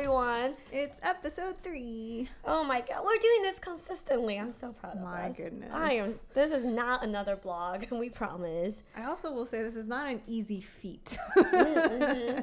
everyone. 0.00 0.54
It's 0.72 0.98
episode 1.02 1.58
three. 1.58 2.26
Oh 2.46 2.64
my 2.64 2.80
god, 2.80 3.04
we're 3.04 3.18
doing 3.18 3.42
this 3.42 3.58
consistently. 3.58 4.38
I'm 4.38 4.50
so 4.50 4.72
proud 4.72 4.94
of 4.94 5.02
My 5.02 5.24
us. 5.24 5.38
My 5.38 5.44
goodness. 5.44 5.70
I 5.74 5.92
am. 5.92 6.14
This 6.32 6.52
is 6.52 6.64
not 6.64 7.04
another 7.04 7.36
blog. 7.36 7.84
We 7.90 8.08
promise. 8.08 8.76
I 8.96 9.04
also 9.04 9.30
will 9.30 9.44
say 9.44 9.62
this 9.62 9.76
is 9.76 9.86
not 9.86 10.10
an 10.10 10.22
easy 10.26 10.62
feat. 10.62 11.18
Mm-hmm. 11.36 12.40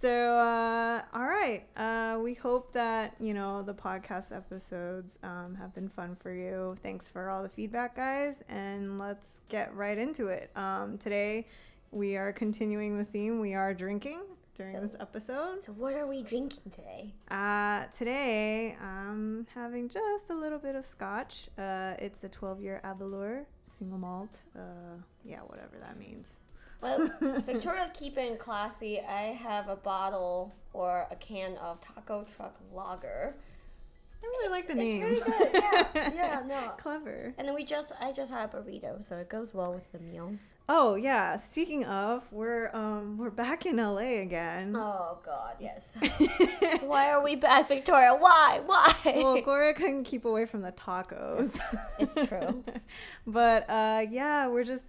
so, 0.00 0.08
uh, 0.36 1.02
all 1.12 1.26
right. 1.26 1.64
Uh, 1.76 2.20
we 2.22 2.34
hope 2.34 2.72
that, 2.74 3.16
you 3.18 3.34
know, 3.34 3.62
the 3.62 3.74
podcast 3.74 4.30
episodes 4.30 5.18
um, 5.24 5.56
have 5.58 5.74
been 5.74 5.88
fun 5.88 6.14
for 6.14 6.32
you. 6.32 6.76
Thanks 6.84 7.08
for 7.08 7.30
all 7.30 7.42
the 7.42 7.48
feedback, 7.48 7.96
guys. 7.96 8.44
And 8.48 9.00
let's 9.00 9.26
get 9.48 9.74
right 9.74 9.98
into 9.98 10.28
it. 10.28 10.52
Um, 10.54 10.98
today, 10.98 11.48
we 11.90 12.16
are 12.16 12.32
continuing 12.32 12.96
the 12.96 13.04
theme. 13.04 13.40
We 13.40 13.54
are 13.54 13.74
drinking 13.74 14.20
during 14.56 14.72
So- 14.74 14.80
this 14.80 14.96
episode. 14.98 15.62
So 15.64 15.72
what 15.72 15.94
are 15.94 16.06
we 16.06 16.22
drinking 16.22 16.72
today? 16.74 17.14
Uh, 17.30 17.84
today, 17.98 18.76
I'm 18.80 19.46
having 19.54 19.88
just 19.88 20.30
a 20.30 20.34
little 20.34 20.58
bit 20.58 20.74
of 20.74 20.84
scotch. 20.84 21.48
Uh, 21.56 21.94
it's 21.98 22.18
the 22.18 22.28
12 22.28 22.60
year 22.60 22.80
Aberlour 22.82 23.44
single 23.66 23.98
malt. 23.98 24.38
Uh, 24.56 24.60
yeah, 25.24 25.40
whatever 25.40 25.76
that 25.78 25.98
means. 25.98 26.36
Well, 26.82 27.10
Victoria's 27.20 27.90
keeping 27.94 28.36
classy. 28.38 29.00
I 29.00 29.32
have 29.32 29.68
a 29.68 29.76
bottle 29.76 30.54
or 30.72 31.06
a 31.10 31.16
can 31.16 31.56
of 31.58 31.80
Taco 31.80 32.24
Truck 32.24 32.54
Lager. 32.72 33.34
I 34.22 34.26
really 34.26 34.48
like 34.50 34.66
the 34.66 34.74
name. 34.74 35.02
It's 35.04 35.24
very 35.26 35.50
good. 35.52 35.62
Yeah, 35.94 36.10
yeah, 36.14 36.42
no. 36.46 36.72
Clever. 36.78 37.34
And 37.38 37.46
then 37.46 37.54
we 37.54 37.64
just, 37.64 37.92
I 38.00 38.12
just 38.12 38.30
had 38.30 38.52
a 38.52 38.56
burrito, 38.58 39.02
so 39.02 39.16
it 39.16 39.28
goes 39.28 39.54
well 39.54 39.72
with 39.72 39.90
the 39.92 39.98
meal. 39.98 40.36
Oh 40.68 40.96
yeah. 40.96 41.36
Speaking 41.36 41.84
of, 41.84 42.30
we're 42.32 42.70
um 42.74 43.18
we're 43.18 43.30
back 43.30 43.66
in 43.66 43.76
LA 43.76 44.20
again. 44.22 44.74
Oh 44.76 45.18
God, 45.24 45.54
yes. 45.60 45.94
Why 46.80 47.10
are 47.10 47.22
we 47.22 47.36
back, 47.36 47.68
Victoria? 47.68 48.16
Why? 48.18 48.60
Why? 48.66 48.92
well, 49.04 49.40
Gloria 49.42 49.74
couldn't 49.74 50.04
keep 50.04 50.24
away 50.24 50.44
from 50.44 50.62
the 50.62 50.72
tacos. 50.72 51.58
It's 52.00 52.14
true. 52.28 52.64
but 53.26 53.64
uh, 53.68 54.06
yeah, 54.10 54.48
we're 54.48 54.64
just, 54.64 54.82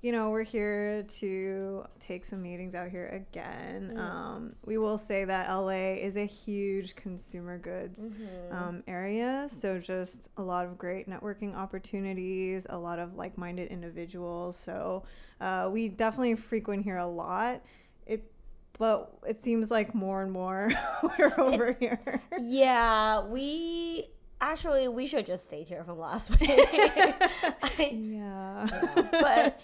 you 0.00 0.12
know, 0.12 0.30
we're 0.30 0.44
here 0.44 1.02
to 1.18 1.84
take 1.98 2.24
some 2.24 2.40
meetings 2.42 2.74
out 2.74 2.88
here 2.88 3.06
again. 3.08 3.92
Mm. 3.96 3.98
Um, 3.98 4.56
we 4.64 4.78
will 4.78 4.96
say 4.98 5.24
that 5.24 5.48
LA 5.48 5.94
is 5.94 6.16
a 6.16 6.24
huge 6.26 6.94
consumer 6.94 7.58
goods 7.58 7.98
Mm-hmm. 7.98 8.54
um, 8.56 8.82
area. 8.86 9.48
So 9.50 9.78
just 9.80 10.28
a 10.36 10.42
lot 10.42 10.64
of 10.66 10.78
great 10.78 11.08
networking 11.08 11.54
opportunities, 11.56 12.64
a 12.70 12.78
lot 12.78 12.98
of 13.00 13.14
like-minded 13.16 13.68
individuals. 13.72 14.56
So 14.56 15.04
uh, 15.40 15.68
we 15.72 15.88
definitely 15.88 16.36
frequent 16.36 16.84
here 16.84 16.98
a 16.98 17.06
lot. 17.06 17.62
It, 18.06 18.30
but 18.78 19.12
it 19.26 19.42
seems 19.42 19.70
like 19.70 19.94
more 19.96 20.22
and 20.22 20.30
more 20.30 20.70
we're 21.18 21.32
over 21.38 21.76
here. 21.80 22.22
Yeah, 22.40 23.24
we 23.26 24.06
actually 24.40 24.86
we 24.86 25.08
should 25.08 25.26
just 25.26 25.46
stay 25.46 25.64
here 25.64 25.82
from 25.82 25.98
last 25.98 26.30
week. 26.40 26.48
I- 26.50 27.90
yeah. 27.92 28.68
but 29.10 29.60
oh, 29.60 29.62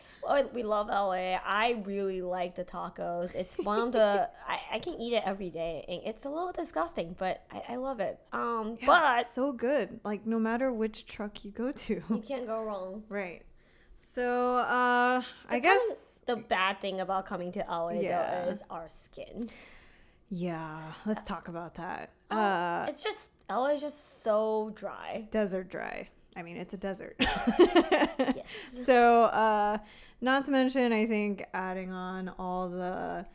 we 0.53 0.63
love 0.63 0.89
LA. 0.89 1.39
I 1.45 1.83
really 1.85 2.23
like 2.23 2.55
the 2.55 2.65
tacos. 2.65 3.35
It's 3.35 3.55
one 3.59 3.79
of 3.81 3.93
the 3.93 4.29
I, 4.49 4.59
I 4.75 4.79
can 4.79 4.95
eat 5.01 5.15
it 5.15 5.23
every 5.27 5.51
day. 5.51 5.85
And 5.89 6.01
it's 6.05 6.25
a 6.25 6.29
little 6.29 6.53
disgusting, 6.53 7.15
but 7.19 7.45
I, 7.53 7.63
I 7.71 7.77
love 7.77 8.01
it. 8.01 8.19
Um, 8.33 8.77
Yeah, 8.81 8.87
but 8.87 9.31
so 9.31 9.53
good. 9.53 10.01
Like 10.05 10.27
no 10.27 10.39
matter 10.39 10.73
which 10.73 11.07
truck 11.07 11.45
you 11.45 11.51
go 11.51 11.73
to. 11.73 11.95
you 12.09 12.23
can't 12.27 12.47
go 12.47 12.63
wrong. 12.63 13.03
right. 13.09 13.43
So 14.15 14.57
uh 14.57 15.23
I 15.49 15.59
guess 15.59 15.81
the 16.27 16.37
bad 16.37 16.81
thing 16.81 17.01
about 17.01 17.27
coming 17.27 17.53
to 17.53 17.65
LA 17.69 17.91
Yeah. 18.01 18.45
though 18.45 18.51
is 18.53 18.61
our 18.71 18.89
skin. 18.89 19.49
yeah, 20.31 20.93
let's 21.07 21.23
talk 21.23 21.49
about 21.49 21.75
that. 21.75 22.11
Oh, 22.31 22.37
Uh 22.39 22.87
it's 22.89 23.03
just 23.03 23.19
LA 23.51 23.71
is 23.75 23.81
just 23.81 24.23
so 24.23 24.71
dry. 24.75 25.29
desert 25.31 25.69
dry. 25.69 26.09
I 26.37 26.43
mean, 26.43 26.57
it's 26.57 26.73
a 26.75 26.77
desert. 26.79 27.17
Yes. 28.19 28.47
So, 28.87 29.25
uh 29.25 29.79
not 30.25 30.45
to 30.47 30.51
mention 30.51 30.93
I 30.93 31.07
think 31.07 31.45
adding 31.53 31.93
on 31.93 32.31
all 32.39 32.69
the 32.69 33.27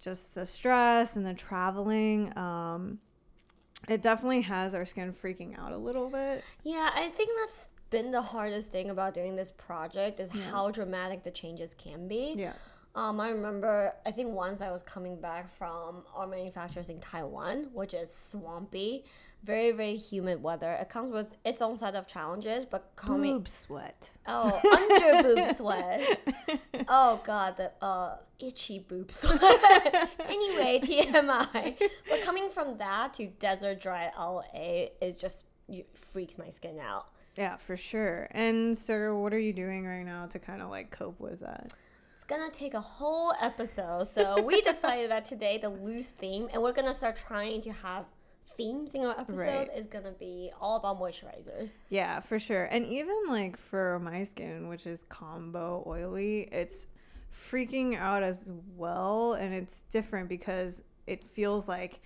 just 0.00 0.34
the 0.34 0.46
stress 0.46 1.16
and 1.16 1.24
the 1.24 1.34
traveling 1.34 2.36
um 2.36 2.98
it 3.88 4.02
definitely 4.02 4.42
has 4.42 4.74
our 4.74 4.84
skin 4.84 5.12
freaking 5.12 5.58
out 5.58 5.72
a 5.72 5.76
little 5.76 6.08
bit. 6.08 6.42
Yeah, 6.64 6.90
I 6.94 7.08
think 7.08 7.30
that's 7.40 7.68
been 7.90 8.10
the 8.10 8.22
hardest 8.22 8.72
thing 8.72 8.90
about 8.90 9.14
doing 9.14 9.36
this 9.36 9.52
project 9.56 10.18
is 10.18 10.30
how 10.50 10.70
dramatic 10.70 11.22
the 11.22 11.30
changes 11.30 11.74
can 11.78 12.08
be. 12.08 12.34
Yeah. 12.36 12.54
Um, 12.96 13.20
I 13.20 13.28
remember, 13.28 13.92
I 14.06 14.10
think 14.10 14.32
once 14.32 14.60
I 14.60 14.70
was 14.72 14.82
coming 14.82 15.20
back 15.20 15.50
from 15.50 16.02
our 16.14 16.26
manufacturers 16.26 16.88
in 16.88 16.98
Taiwan, 16.98 17.68
which 17.74 17.92
is 17.92 18.12
swampy, 18.12 19.04
very, 19.46 19.70
very 19.70 19.94
humid 19.94 20.42
weather. 20.42 20.72
It 20.72 20.88
comes 20.88 21.12
with 21.12 21.36
its 21.44 21.62
own 21.62 21.76
set 21.76 21.94
of 21.94 22.08
challenges, 22.08 22.66
but 22.66 22.90
coming. 22.96 23.34
Boob 23.34 23.48
sweat. 23.48 24.10
Oh, 24.26 24.60
under 24.76 25.22
boob 25.22 25.54
sweat. 25.54 26.20
Oh, 26.88 27.20
God, 27.24 27.56
the 27.56 27.70
uh, 27.80 28.16
itchy 28.40 28.80
boob 28.80 29.12
sweat. 29.12 29.40
anyway, 30.28 30.80
TMI. 30.84 31.78
But 31.78 32.22
coming 32.24 32.50
from 32.50 32.76
that 32.78 33.14
to 33.14 33.28
desert 33.28 33.80
dry 33.80 34.10
LA 34.18 34.86
is 35.00 35.20
just 35.20 35.44
freaks 36.12 36.36
my 36.36 36.50
skin 36.50 36.80
out. 36.80 37.06
Yeah, 37.36 37.56
for 37.56 37.76
sure. 37.76 38.26
And 38.32 38.76
so 38.76 39.16
what 39.18 39.32
are 39.32 39.38
you 39.38 39.52
doing 39.52 39.86
right 39.86 40.04
now 40.04 40.26
to 40.26 40.38
kind 40.40 40.60
of 40.60 40.70
like 40.70 40.90
cope 40.90 41.20
with 41.20 41.40
that? 41.40 41.72
It's 42.14 42.24
gonna 42.24 42.50
take 42.50 42.74
a 42.74 42.80
whole 42.80 43.32
episode. 43.40 44.08
So 44.08 44.42
we 44.42 44.60
decided 44.62 45.10
that 45.10 45.26
today 45.26 45.58
the 45.58 45.68
loose 45.68 46.08
theme, 46.08 46.48
and 46.52 46.62
we're 46.62 46.72
gonna 46.72 46.94
start 46.94 47.16
trying 47.16 47.60
to 47.60 47.72
have 47.72 48.06
themes 48.56 48.92
in 48.94 49.04
our 49.04 49.18
episodes, 49.18 49.68
Right. 49.68 49.70
is 49.78 49.86
gonna 49.86 50.12
be 50.12 50.50
all 50.60 50.76
about 50.76 50.98
moisturizers. 50.98 51.72
Yeah, 51.88 52.20
for 52.20 52.38
sure. 52.38 52.64
And 52.64 52.84
even 52.86 53.14
like 53.28 53.56
for 53.56 53.98
my 54.00 54.24
skin, 54.24 54.68
which 54.68 54.86
is 54.86 55.04
combo 55.08 55.84
oily, 55.86 56.42
it's 56.52 56.86
freaking 57.50 57.96
out 57.96 58.22
as 58.22 58.50
well. 58.76 59.34
And 59.34 59.54
it's 59.54 59.80
different 59.90 60.28
because 60.28 60.82
it 61.06 61.22
feels 61.24 61.68
like 61.68 62.00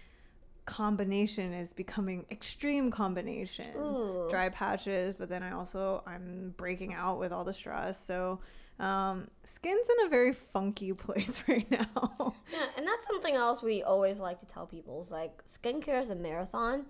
combination 0.71 1.53
is 1.53 1.73
becoming 1.73 2.25
extreme 2.31 2.93
combination. 2.93 3.67
Ooh. 3.77 4.29
Dry 4.31 4.49
patches, 4.51 5.17
but 5.17 5.29
then 5.29 5.43
I 5.43 5.51
also 5.51 6.03
I'm 6.07 6.55
breaking 6.57 6.95
out 6.95 7.19
with 7.19 7.33
all 7.33 7.45
the 7.45 7.53
stress. 7.53 8.03
So 8.07 8.39
um, 8.79 9.27
skin's 9.43 9.87
in 9.99 10.07
a 10.07 10.09
very 10.09 10.33
funky 10.33 10.93
place 11.05 11.43
right 11.49 11.69
now. 11.71 12.35
Yeah, 12.53 12.67
and 12.77 12.87
that's 12.87 13.05
something 13.05 13.35
else 13.35 13.63
we 13.63 13.83
always 13.83 14.21
like 14.21 14.39
to 14.41 14.47
tell 14.47 14.65
people 14.65 15.01
is 15.01 15.11
like 15.11 15.43
skincare 15.45 16.01
is 16.01 16.11
a 16.11 16.15
marathon. 16.15 16.87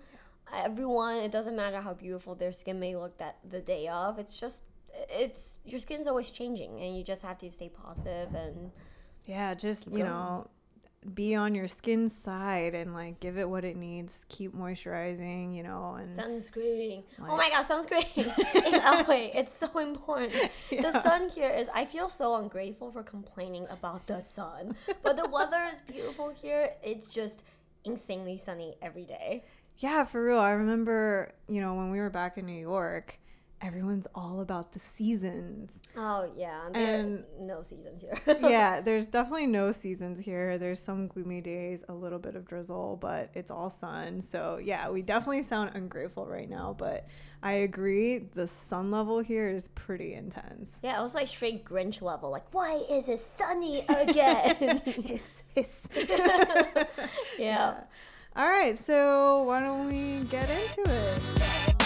Everyone, 0.53 1.15
it 1.15 1.31
doesn't 1.31 1.55
matter 1.55 1.81
how 1.81 1.93
beautiful 1.95 2.35
their 2.35 2.51
skin 2.51 2.79
may 2.79 2.95
look 2.95 3.17
that 3.17 3.39
the 3.49 3.61
day 3.61 3.87
of. 3.87 4.19
It's 4.19 4.37
just 4.37 4.61
it's 5.09 5.57
your 5.65 5.79
skin's 5.79 6.05
always 6.05 6.29
changing, 6.29 6.79
and 6.79 6.95
you 6.95 7.03
just 7.03 7.23
have 7.23 7.39
to 7.39 7.49
stay 7.49 7.69
positive 7.69 8.35
and 8.35 8.71
yeah, 9.25 9.55
just 9.55 9.87
you 9.91 10.03
know, 10.03 10.47
be 11.15 11.33
on 11.33 11.55
your 11.55 11.67
skin's 11.67 12.13
side 12.13 12.75
and 12.75 12.93
like 12.93 13.19
give 13.19 13.37
it 13.37 13.49
what 13.49 13.65
it 13.65 13.75
needs. 13.75 14.23
Keep 14.29 14.55
moisturizing, 14.55 15.55
you 15.55 15.63
know, 15.63 15.97
and 15.99 16.07
Sunscreen. 16.07 17.03
oh 17.19 17.35
my 17.35 17.49
god, 17.49 17.65
sunscreen 17.65 18.17
in 18.17 18.81
oh, 18.83 19.05
LA. 19.07 19.29
It's 19.33 19.57
so 19.57 19.79
important. 19.79 20.33
The 20.69 21.01
sun 21.01 21.29
here 21.29 21.49
is, 21.49 21.69
I 21.73 21.85
feel 21.85 22.07
so 22.07 22.35
ungrateful 22.35 22.91
for 22.91 23.01
complaining 23.01 23.65
about 23.69 24.05
the 24.07 24.23
sun. 24.35 24.75
But 25.01 25.17
the 25.17 25.27
weather 25.27 25.63
is 25.71 25.79
beautiful 25.91 26.29
here. 26.29 26.71
It's 26.83 27.07
just 27.07 27.41
insanely 27.83 28.37
sunny 28.37 28.75
every 28.81 29.05
day. 29.05 29.43
Yeah, 29.77 30.03
for 30.03 30.23
real. 30.23 30.37
I 30.37 30.51
remember, 30.51 31.33
you 31.47 31.61
know, 31.61 31.73
when 31.73 31.89
we 31.89 31.99
were 31.99 32.11
back 32.11 32.37
in 32.37 32.45
New 32.45 32.59
York, 32.59 33.17
everyone's 33.61 34.07
all 34.15 34.41
about 34.41 34.73
the 34.73 34.79
seasons. 34.79 35.71
Oh, 35.95 36.31
yeah. 36.35 36.67
And- 36.73 37.23
no 37.39 37.61
seasons 37.61 38.01
here. 38.01 38.17
yeah, 38.41 38.81
there's 38.81 39.05
definitely 39.05 39.47
no 39.47 39.71
seasons 39.71 40.19
here. 40.19 40.57
There's 40.57 40.79
some 40.79 41.07
gloomy 41.07 41.41
days, 41.41 41.83
a 41.87 41.93
little 41.93 42.19
bit 42.19 42.35
of 42.35 42.45
drizzle, 42.45 42.97
but 42.99 43.29
it's 43.33 43.51
all 43.51 43.69
sun. 43.69 44.21
So, 44.21 44.59
yeah, 44.61 44.89
we 44.89 45.01
definitely 45.01 45.43
sound 45.43 45.71
ungrateful 45.75 46.25
right 46.25 46.49
now, 46.49 46.75
but 46.77 47.07
I 47.43 47.53
agree. 47.53 48.19
The 48.19 48.47
sun 48.47 48.91
level 48.91 49.19
here 49.19 49.47
is 49.49 49.67
pretty 49.69 50.13
intense. 50.13 50.71
Yeah, 50.83 50.99
it 50.99 51.03
was 51.03 51.15
like 51.15 51.27
straight 51.27 51.65
Grinch 51.65 52.01
level. 52.01 52.31
Like, 52.31 52.53
why 52.53 52.83
is 52.89 53.07
it 53.07 53.21
sunny 53.37 53.83
again? 53.87 54.81
Hiss, 54.85 55.21
hiss. 55.55 55.87
yeah. 57.39 57.81
All 58.35 58.47
right, 58.47 58.77
so 58.77 59.43
why 59.43 59.59
don't 59.59 59.87
we 59.87 60.23
get 60.29 60.49
into 60.49 60.83
it? 60.89 61.80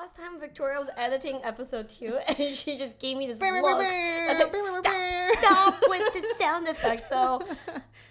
Last 0.00 0.16
time 0.16 0.40
Victoria 0.40 0.78
was 0.78 0.90
editing 0.96 1.40
episode 1.44 1.88
two, 1.88 2.18
and 2.28 2.54
she 2.56 2.76
just 2.76 2.98
gave 2.98 3.16
me 3.16 3.26
this 3.26 3.40
look. 3.40 3.50
Was 3.50 4.84
like, 4.84 4.84
stop, 4.84 5.44
stop 5.44 5.82
with 5.88 6.12
the 6.12 6.34
sound 6.38 6.68
effects. 6.68 7.08
So, 7.08 7.46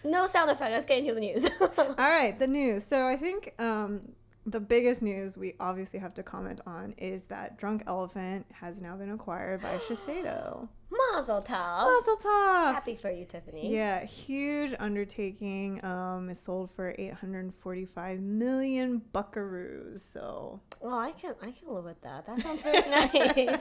no 0.04 0.26
sound 0.28 0.50
effect. 0.50 0.72
Let's 0.72 0.86
get 0.86 1.00
into 1.00 1.14
the 1.14 1.20
news. 1.20 1.44
All 1.78 1.96
right, 1.98 2.38
the 2.38 2.48
news. 2.48 2.86
So 2.86 3.08
I 3.08 3.16
think 3.16 3.54
um, 3.60 4.14
the 4.46 4.60
biggest 4.60 5.02
news 5.02 5.38
we 5.38 5.54
obviously 5.60 6.00
have 6.00 6.14
to 6.16 6.24
comment 6.24 6.60
on 6.66 6.94
is 6.98 7.24
that 7.24 7.58
Drunk 7.58 7.84
Elephant 7.88 8.46
has 8.54 8.82
now 8.82 8.96
been 8.98 9.12
acquired 9.12 9.62
by 9.62 9.76
Shiseido. 9.88 10.68
Mazel 10.92 11.42
tov. 11.42 11.86
Mazel 11.88 12.18
tov! 12.18 12.74
Happy 12.74 12.96
for 12.96 13.10
you, 13.10 13.26
Tiffany. 13.26 13.74
Yeah, 13.74 14.04
huge 14.06 14.74
undertaking. 14.80 15.84
Um, 15.84 16.30
it 16.30 16.38
sold 16.38 16.70
for 16.70 16.94
845 16.98 18.20
million 18.20 19.02
buckaroos. 19.14 20.02
So 20.14 20.60
Well, 20.82 20.98
I 20.98 21.12
can 21.12 21.34
I 21.42 21.52
can 21.52 21.74
live 21.74 21.86
with 21.86 22.02
that. 22.02 22.28
That 22.28 22.40
sounds 22.42 22.62
very 22.62 22.90
nice. 23.48 23.60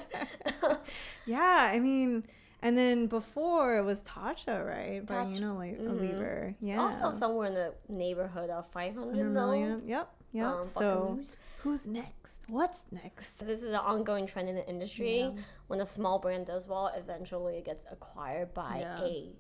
yeah, 1.27 1.71
I 1.73 1.79
mean, 1.79 2.25
and 2.61 2.77
then 2.77 3.07
before 3.07 3.79
it 3.79 3.83
was 3.85 4.01
Tatcha, 4.03 4.67
right? 4.67 5.05
By 5.07 5.15
Tatcha. 5.25 5.41
Unilever. 5.41 5.81
Mhm. 5.81 5.89
A 5.89 5.93
lever. 5.95 6.55
Yeah, 6.61 6.81
also 6.83 7.11
somewhere 7.11 7.47
in 7.49 7.55
the 7.55 7.73
neighborhood 7.89 8.51
of 8.51 8.67
500 8.69 9.07
100 9.07 9.31
million. 9.33 9.69
million. 9.69 9.89
Yep, 9.89 10.15
yep. 10.33 10.47
um, 10.47 10.65
so 10.65 11.21
who's 11.59 11.87
next? 11.87 12.41
What's 12.49 12.79
next? 12.91 13.39
This 13.39 13.63
is 13.63 13.71
an 13.71 13.77
ongoing 13.81 14.27
trend 14.27 14.49
in 14.49 14.55
the 14.57 14.69
industry. 14.69 15.21
Yeah. 15.21 15.31
When 15.69 15.81
a 15.81 15.85
small 15.85 16.19
brand 16.19 16.47
does 16.47 16.67
well, 16.67 16.93
eventually 16.97 17.57
it 17.59 17.65
gets 17.65 17.85
acquired 17.91 18.53
by 18.53 18.79
Yeah. 18.81 19.01
a 19.03 19.33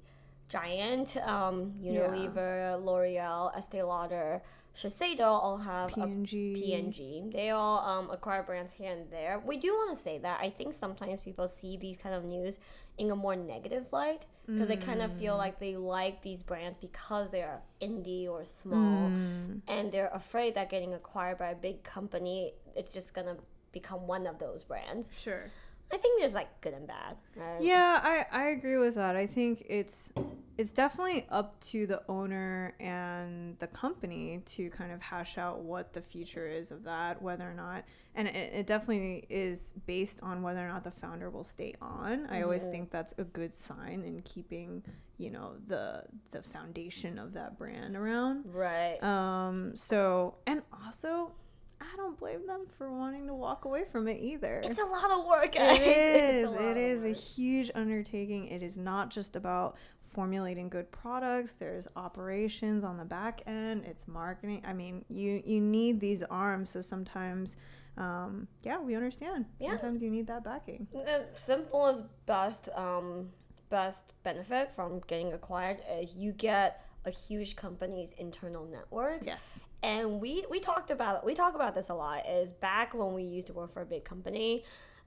giant. 0.48 1.16
Um, 1.16 1.72
Unilever, 1.82 2.82
L'Oreal, 2.84 3.54
Estee 3.56 3.82
Lauder, 3.82 4.42
Shiseido 4.76 5.20
all 5.20 5.58
have 5.58 5.90
a 5.98 6.06
P&G. 6.54 7.24
They 7.32 7.50
all 7.50 7.78
um, 7.80 8.10
acquire 8.10 8.42
brands 8.42 8.72
here 8.72 8.90
and 8.92 9.10
there. 9.10 9.38
We 9.44 9.58
do 9.58 9.68
want 9.74 9.96
to 9.96 10.02
say 10.02 10.18
that 10.18 10.40
I 10.40 10.48
think 10.48 10.72
sometimes 10.72 11.20
people 11.20 11.46
see 11.46 11.76
these 11.76 11.96
kind 11.96 12.14
of 12.14 12.24
news 12.24 12.58
in 12.98 13.10
a 13.10 13.16
more 13.16 13.36
negative 13.36 13.92
light 13.92 14.26
because 14.46 14.68
they 14.68 14.76
kind 14.76 15.02
of 15.02 15.10
Mm. 15.12 15.18
feel 15.18 15.36
like 15.36 15.58
they 15.58 15.76
like 15.76 16.22
these 16.22 16.42
brands 16.42 16.76
because 16.78 17.30
they're 17.30 17.60
indie 17.80 18.28
or 18.28 18.44
small 18.44 19.10
Mm. 19.10 19.60
and 19.68 19.92
they're 19.92 20.10
afraid 20.12 20.54
that 20.54 20.68
getting 20.70 20.94
acquired 20.94 21.38
by 21.38 21.50
a 21.50 21.54
big 21.54 21.82
company, 21.82 22.54
it's 22.74 22.92
just 22.92 23.12
gonna 23.14 23.36
become 23.72 24.06
one 24.06 24.26
of 24.26 24.38
those 24.38 24.64
brands. 24.64 25.08
Sure. 25.18 25.50
I 25.92 25.98
think 25.98 26.18
there's 26.18 26.34
like 26.34 26.60
good 26.62 26.72
and 26.72 26.86
bad. 26.86 27.16
Right? 27.36 27.60
Yeah, 27.60 28.00
I, 28.02 28.24
I 28.32 28.48
agree 28.48 28.78
with 28.78 28.94
that. 28.94 29.14
I 29.14 29.26
think 29.26 29.64
it's 29.68 30.10
it's 30.56 30.70
definitely 30.70 31.26
up 31.30 31.58
to 31.60 31.86
the 31.86 32.02
owner 32.08 32.74
and 32.78 33.58
the 33.58 33.66
company 33.66 34.42
to 34.46 34.70
kind 34.70 34.92
of 34.92 35.00
hash 35.02 35.36
out 35.38 35.60
what 35.60 35.92
the 35.92 36.00
future 36.00 36.46
is 36.46 36.70
of 36.70 36.84
that, 36.84 37.20
whether 37.20 37.48
or 37.48 37.54
not, 37.54 37.84
and 38.14 38.28
it, 38.28 38.34
it 38.54 38.66
definitely 38.66 39.26
is 39.28 39.72
based 39.86 40.20
on 40.22 40.42
whether 40.42 40.64
or 40.64 40.68
not 40.68 40.84
the 40.84 40.90
founder 40.90 41.30
will 41.30 41.44
stay 41.44 41.74
on. 41.80 42.26
I 42.26 42.42
always 42.42 42.62
think 42.62 42.90
that's 42.90 43.12
a 43.18 43.24
good 43.24 43.54
sign 43.54 44.02
in 44.06 44.22
keeping, 44.22 44.82
you 45.18 45.30
know, 45.30 45.52
the 45.66 46.04
the 46.30 46.42
foundation 46.42 47.18
of 47.18 47.34
that 47.34 47.58
brand 47.58 47.96
around. 47.96 48.44
Right. 48.46 49.02
Um. 49.02 49.76
So 49.76 50.36
and 50.46 50.62
also. 50.86 51.32
I 51.82 51.96
don't 51.96 52.18
blame 52.18 52.46
them 52.46 52.66
for 52.78 52.90
wanting 52.92 53.26
to 53.26 53.34
walk 53.34 53.64
away 53.64 53.84
from 53.84 54.06
it 54.08 54.18
either. 54.20 54.60
it's 54.64 54.78
a 54.80 54.84
lot 54.84 55.10
of 55.10 55.26
work, 55.26 55.52
guys. 55.52 55.78
It 55.80 55.86
is. 55.86 56.46
a 56.46 56.50
lot 56.50 56.62
It 56.62 56.76
is 56.76 57.04
a 57.04 57.12
huge 57.12 57.70
undertaking. 57.74 58.46
It 58.46 58.62
is 58.62 58.76
not 58.76 59.10
just 59.10 59.34
about 59.36 59.76
formulating 60.04 60.68
good 60.68 60.90
products. 60.92 61.52
There's 61.52 61.88
operations 61.96 62.84
on 62.84 62.98
the 62.98 63.04
back 63.04 63.42
end. 63.46 63.84
It's 63.84 64.06
marketing. 64.06 64.62
I 64.66 64.72
mean, 64.72 65.04
you 65.08 65.42
you 65.44 65.60
need 65.60 66.00
these 66.00 66.22
arms. 66.22 66.70
So 66.70 66.80
sometimes, 66.80 67.56
um, 67.96 68.46
yeah, 68.62 68.80
we 68.80 68.94
understand. 68.94 69.46
Yeah. 69.58 69.70
Sometimes 69.70 70.02
you 70.02 70.10
need 70.10 70.26
that 70.28 70.44
backing. 70.44 70.86
The 70.92 71.26
simplest 71.34 72.04
best 72.26 72.68
um 72.76 73.30
best 73.70 74.04
benefit 74.22 74.70
from 74.70 75.00
getting 75.06 75.32
acquired 75.32 75.78
is 75.98 76.14
you 76.14 76.32
get 76.32 76.84
a 77.04 77.10
huge 77.10 77.56
company's 77.56 78.12
internal 78.12 78.64
network. 78.66 79.24
Yes. 79.24 79.40
And 79.82 80.20
we 80.20 80.44
we 80.50 80.60
talked 80.60 80.90
about 80.90 81.24
we 81.24 81.34
talk 81.34 81.54
about 81.54 81.74
this 81.74 81.88
a 81.88 81.94
lot 81.94 82.26
is 82.28 82.52
back 82.52 82.94
when 82.94 83.12
we 83.14 83.22
used 83.22 83.46
to 83.48 83.52
work 83.52 83.72
for 83.72 83.82
a 83.82 83.86
big 83.86 84.04
company 84.04 84.64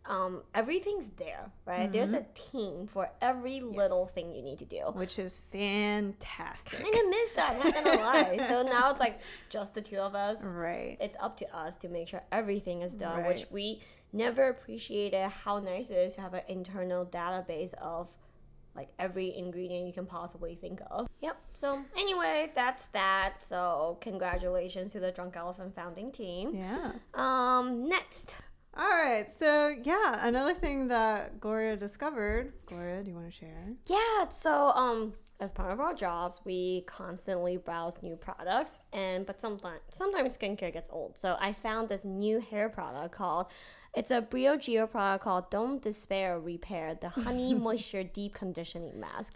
um, 0.08 0.44
everything's 0.54 1.10
there 1.18 1.52
right? 1.66 1.92
There's 1.92 2.14
a 2.14 2.26
team 2.52 2.86
for 2.86 3.10
every 3.22 3.60
little 3.62 4.06
thing 4.06 4.36
you 4.36 4.44
need 4.44 4.60
to 4.60 4.66
do. 4.66 4.82
Which 4.94 5.18
is 5.18 5.40
fantastic. 5.52 6.80
kind 6.80 6.94
of 6.94 7.10
miss 7.10 7.32
that 7.32 7.60
not 7.64 7.74
gonna 7.74 8.02
lie. 8.02 8.38
So 8.50 8.62
now 8.62 8.92
it's 8.92 9.00
like 9.00 9.22
just 9.50 9.74
the 9.74 9.82
two 9.82 9.98
of 9.98 10.14
us. 10.14 10.44
Right. 10.44 10.98
it's 11.00 11.16
up 11.20 11.38
to 11.38 11.58
us 11.58 11.76
to 11.78 11.90
make 11.90 12.08
sure 12.08 12.22
everything 12.32 12.84
is 12.84 12.92
done 12.92 13.26
which 13.26 13.48
we 13.50 13.82
never 14.14 14.48
appreciated 14.48 15.28
how 15.28 15.60
nice 15.60 15.90
it 15.90 15.98
is 15.98 16.14
to 16.14 16.22
have 16.22 16.36
an 16.36 16.44
internal 16.48 17.06
database 17.06 17.74
of 17.76 18.16
like 18.76 18.90
every 19.00 19.36
ingredient 19.36 19.88
you 19.88 19.94
can 19.94 20.06
possibly 20.06 20.54
think 20.54 20.82
of. 20.92 21.08
Yep. 21.26 21.38
So 21.54 21.82
anyway, 21.98 22.52
that's 22.54 22.86
that. 22.94 23.42
So 23.42 23.98
congratulations 24.00 24.92
to 24.92 25.00
the 25.00 25.12
Drunk 25.12 25.36
Elephant 25.36 25.74
founding 25.74 26.12
team. 26.12 26.54
Yeah. 26.54 26.92
Um, 27.16 27.90
next. 27.90 28.36
All 28.78 28.88
right. 28.88 29.26
So 29.32 29.74
yeah, 29.84 30.28
another 30.28 30.54
thing 30.54 30.88
that 30.90 31.40
Gloria 31.40 31.78
discovered. 31.78 32.54
Gloria, 32.68 33.02
do 33.02 33.10
you 33.10 33.16
want 33.16 33.26
to 33.26 33.36
share? 33.36 33.74
Yeah. 33.88 34.30
So 34.30 34.70
um, 34.76 35.14
as 35.40 35.52
part 35.52 35.72
of 35.72 35.80
our 35.80 35.96
jobs, 35.96 36.42
we 36.46 36.84
constantly 36.86 37.58
browse 37.58 37.98
new 38.04 38.16
products, 38.16 38.78
and 38.94 39.26
but 39.26 39.42
sometimes 39.42 39.80
sometimes 39.90 40.38
skincare 40.38 40.72
gets 40.72 40.90
old. 40.92 41.18
So 41.18 41.38
I 41.40 41.54
found 41.54 41.90
this 41.90 42.06
new 42.06 42.40
hair 42.40 42.70
product 42.70 43.16
called. 43.16 43.48
It's 43.96 44.12
a 44.12 44.22
Briogeo 44.22 44.92
product 44.92 45.24
called 45.24 45.50
Don't 45.50 45.82
Despair 45.82 46.38
Repair, 46.38 46.98
the 47.00 47.08
Honey 47.08 47.54
Moisture 47.66 48.04
Deep 48.04 48.34
Conditioning 48.36 49.00
Mask. 49.00 49.34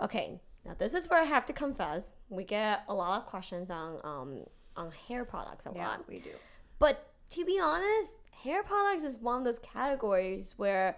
Okay, 0.00 0.40
now 0.64 0.74
this 0.78 0.94
is 0.94 1.08
where 1.08 1.20
I 1.20 1.24
have 1.24 1.46
to 1.46 1.52
confess, 1.52 2.12
we 2.28 2.44
get 2.44 2.84
a 2.88 2.94
lot 2.94 3.20
of 3.20 3.26
questions 3.26 3.70
on 3.70 4.00
um 4.04 4.44
on 4.76 4.90
hair 5.08 5.24
products 5.24 5.66
a 5.66 5.72
Yeah, 5.74 5.88
lot. 5.88 6.08
we 6.08 6.18
do. 6.20 6.30
But 6.78 7.10
to 7.30 7.44
be 7.44 7.58
honest, 7.60 8.10
hair 8.42 8.62
products 8.62 9.02
is 9.04 9.16
one 9.18 9.38
of 9.38 9.44
those 9.44 9.58
categories 9.58 10.54
where 10.56 10.96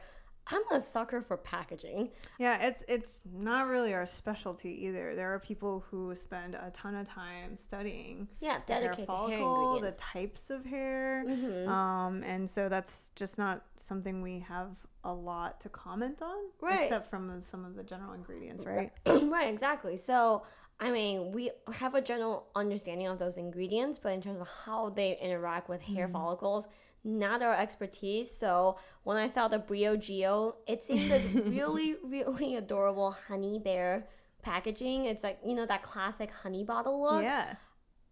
I'm 0.53 0.63
a 0.73 0.81
sucker 0.81 1.21
for 1.23 1.37
packaging. 1.37 2.11
Yeah, 2.39 2.67
it's 2.69 2.85
it's 2.89 3.21
not 3.33 3.69
really 3.69 3.95
our 3.95 4.07
specialty 4.07 4.87
either. 4.87 5.15
There 5.15 5.33
are 5.35 5.39
people 5.39 5.85
who 5.91 6.15
spend 6.15 6.55
a 6.55 6.71
ton 6.75 6.95
of 6.95 7.09
time 7.09 7.57
studying 7.57 8.29
Yeah, 8.41 8.59
the 8.67 8.73
hair 8.75 8.83
dedicated 8.83 8.99
hair, 8.99 9.07
follicle, 9.07 9.81
the 9.81 9.93
types 9.93 10.51
of 10.51 10.65
hair, 10.65 11.25
Mhm. 11.27 11.69
um, 11.69 12.23
and 12.25 12.49
so 12.49 12.69
that's 12.69 13.11
just 13.15 13.39
not 13.39 13.63
something 13.77 14.23
we 14.23 14.41
have 14.41 14.85
a 15.05 15.13
lot 15.15 15.61
to 15.61 15.69
comment 15.69 16.21
on, 16.21 16.37
Right. 16.61 16.83
except 16.85 17.07
from 17.07 17.41
some 17.43 17.65
of 17.65 17.75
the 17.75 17.83
general 17.85 18.13
ingredients, 18.13 18.65
right? 18.65 18.93
right, 19.07 19.49
exactly. 19.49 19.97
So, 19.97 20.43
I 20.79 20.91
mean, 20.91 21.33
we 21.33 21.51
have 21.75 21.95
a 21.95 22.01
general 22.03 22.49
understanding 22.55 23.07
of 23.07 23.19
those 23.19 23.37
ingredients, 23.39 23.99
but 24.03 24.13
in 24.13 24.21
terms 24.21 24.41
of 24.41 24.49
how 24.67 24.91
they 24.91 25.17
interact 25.19 25.69
with 25.69 25.83
hair 25.83 26.05
Mm-hmm. 26.07 26.13
follicles, 26.13 26.69
not 27.05 27.43
our 27.43 27.55
expertise. 27.55 28.31
So, 28.31 28.79
when 29.05 29.17
I 29.17 29.27
saw 29.27 29.49
the 29.49 29.59
Briogeo, 29.59 30.55
it's 30.67 30.87
in 30.87 31.09
this 31.09 31.27
really, 31.47 31.97
really 32.05 32.57
adorable 32.57 33.11
honey 33.29 33.59
bear 33.59 34.07
packaging. 34.43 35.05
It's 35.07 35.23
like, 35.23 35.39
you 35.45 35.55
know, 35.55 35.67
that 35.67 35.83
classic 35.83 36.31
honey 36.31 36.65
bottle 36.65 37.03
look. 37.03 37.23
Yeah. 37.23 37.55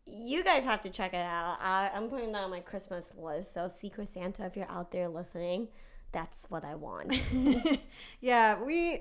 You 0.07 0.43
guys 0.43 0.65
have 0.65 0.81
to 0.83 0.91
check 0.91 1.13
it 1.13 1.19
out. 1.19 1.59
I, 1.61 1.91
I'm 1.95 2.09
putting 2.09 2.33
that 2.33 2.45
on 2.45 2.51
my 2.51 2.61
Christmas 2.61 3.05
list. 3.17 3.53
So, 3.53 3.69
Secret 3.69 4.09
Santa, 4.09 4.47
if 4.47 4.57
you're 4.57 4.71
out 4.71 4.91
there 4.91 5.09
listening, 5.09 5.69
that's 6.13 6.47
what 6.49 6.65
I 6.65 6.75
want. 6.75 7.13
yeah, 8.21 8.63
we 8.63 9.01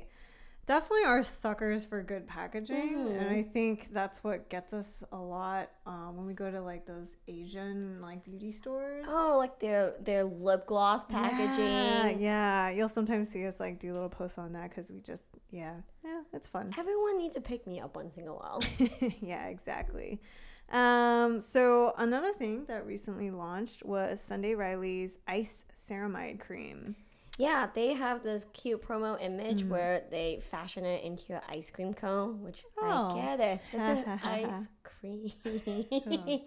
definitely 0.67 1.05
are 1.05 1.23
suckers 1.23 1.83
for 1.83 2.03
good 2.03 2.27
packaging, 2.27 2.77
Mm-hmm. 2.97 3.19
and 3.19 3.29
I 3.29 3.41
think 3.41 3.87
that's 3.91 4.23
what 4.23 4.49
gets 4.49 4.71
us 4.73 4.87
a 5.11 5.17
lot 5.17 5.71
um, 5.87 6.15
when 6.17 6.27
we 6.27 6.33
go 6.33 6.51
to 6.51 6.61
like 6.61 6.85
those 6.85 7.09
Asian 7.27 7.99
like 8.01 8.23
beauty 8.23 8.51
stores. 8.51 9.05
oh, 9.09 9.35
like 9.39 9.59
their 9.59 9.95
their 10.01 10.23
lip 10.23 10.67
gloss 10.67 11.03
packaging. 11.05 11.65
Yeah, 11.65 12.09
yeah. 12.09 12.69
You'll 12.69 12.89
sometimes 12.89 13.29
see 13.29 13.47
us 13.47 13.59
like 13.59 13.79
do 13.79 13.91
little 13.93 14.09
posts 14.09 14.37
on 14.37 14.53
that 14.53 14.69
because 14.69 14.89
we 14.91 14.99
just, 14.99 15.23
yeah, 15.49 15.73
yeah, 16.05 16.21
it's 16.33 16.47
fun. 16.47 16.73
Everyone 16.77 17.17
needs 17.17 17.33
to 17.35 17.41
pick 17.41 17.65
me 17.65 17.79
up 17.79 17.95
once 17.95 18.17
in 18.17 18.27
a 18.27 18.33
while. 18.35 18.61
yeah, 19.21 19.47
exactly. 19.47 20.21
Um, 20.69 21.39
so 21.39 21.93
another 21.97 22.33
thing 22.33 22.65
that 22.65 22.85
recently 22.85 23.31
launched 23.31 23.85
was 23.85 24.19
Sunday 24.21 24.53
Riley's 24.53 25.17
Ice 25.27 25.63
Ceramide 25.89 26.39
Cream. 26.41 26.95
Yeah, 27.37 27.67
they 27.73 27.93
have 27.93 28.23
this 28.23 28.45
cute 28.53 28.81
promo 28.81 29.17
image 29.21 29.63
where 29.63 30.03
they 30.11 30.39
fashion 30.43 30.83
it 30.85 31.03
into 31.03 31.35
an 31.35 31.41
ice 31.49 31.69
cream 31.69 31.93
cone, 31.93 32.41
which 32.43 32.63
Oh. 32.81 33.17
I 33.17 33.21
get 33.21 33.39
it. 33.39 33.61
It's 33.71 34.07
an 34.07 34.19
ice 34.23 34.67
cream. 34.83 35.31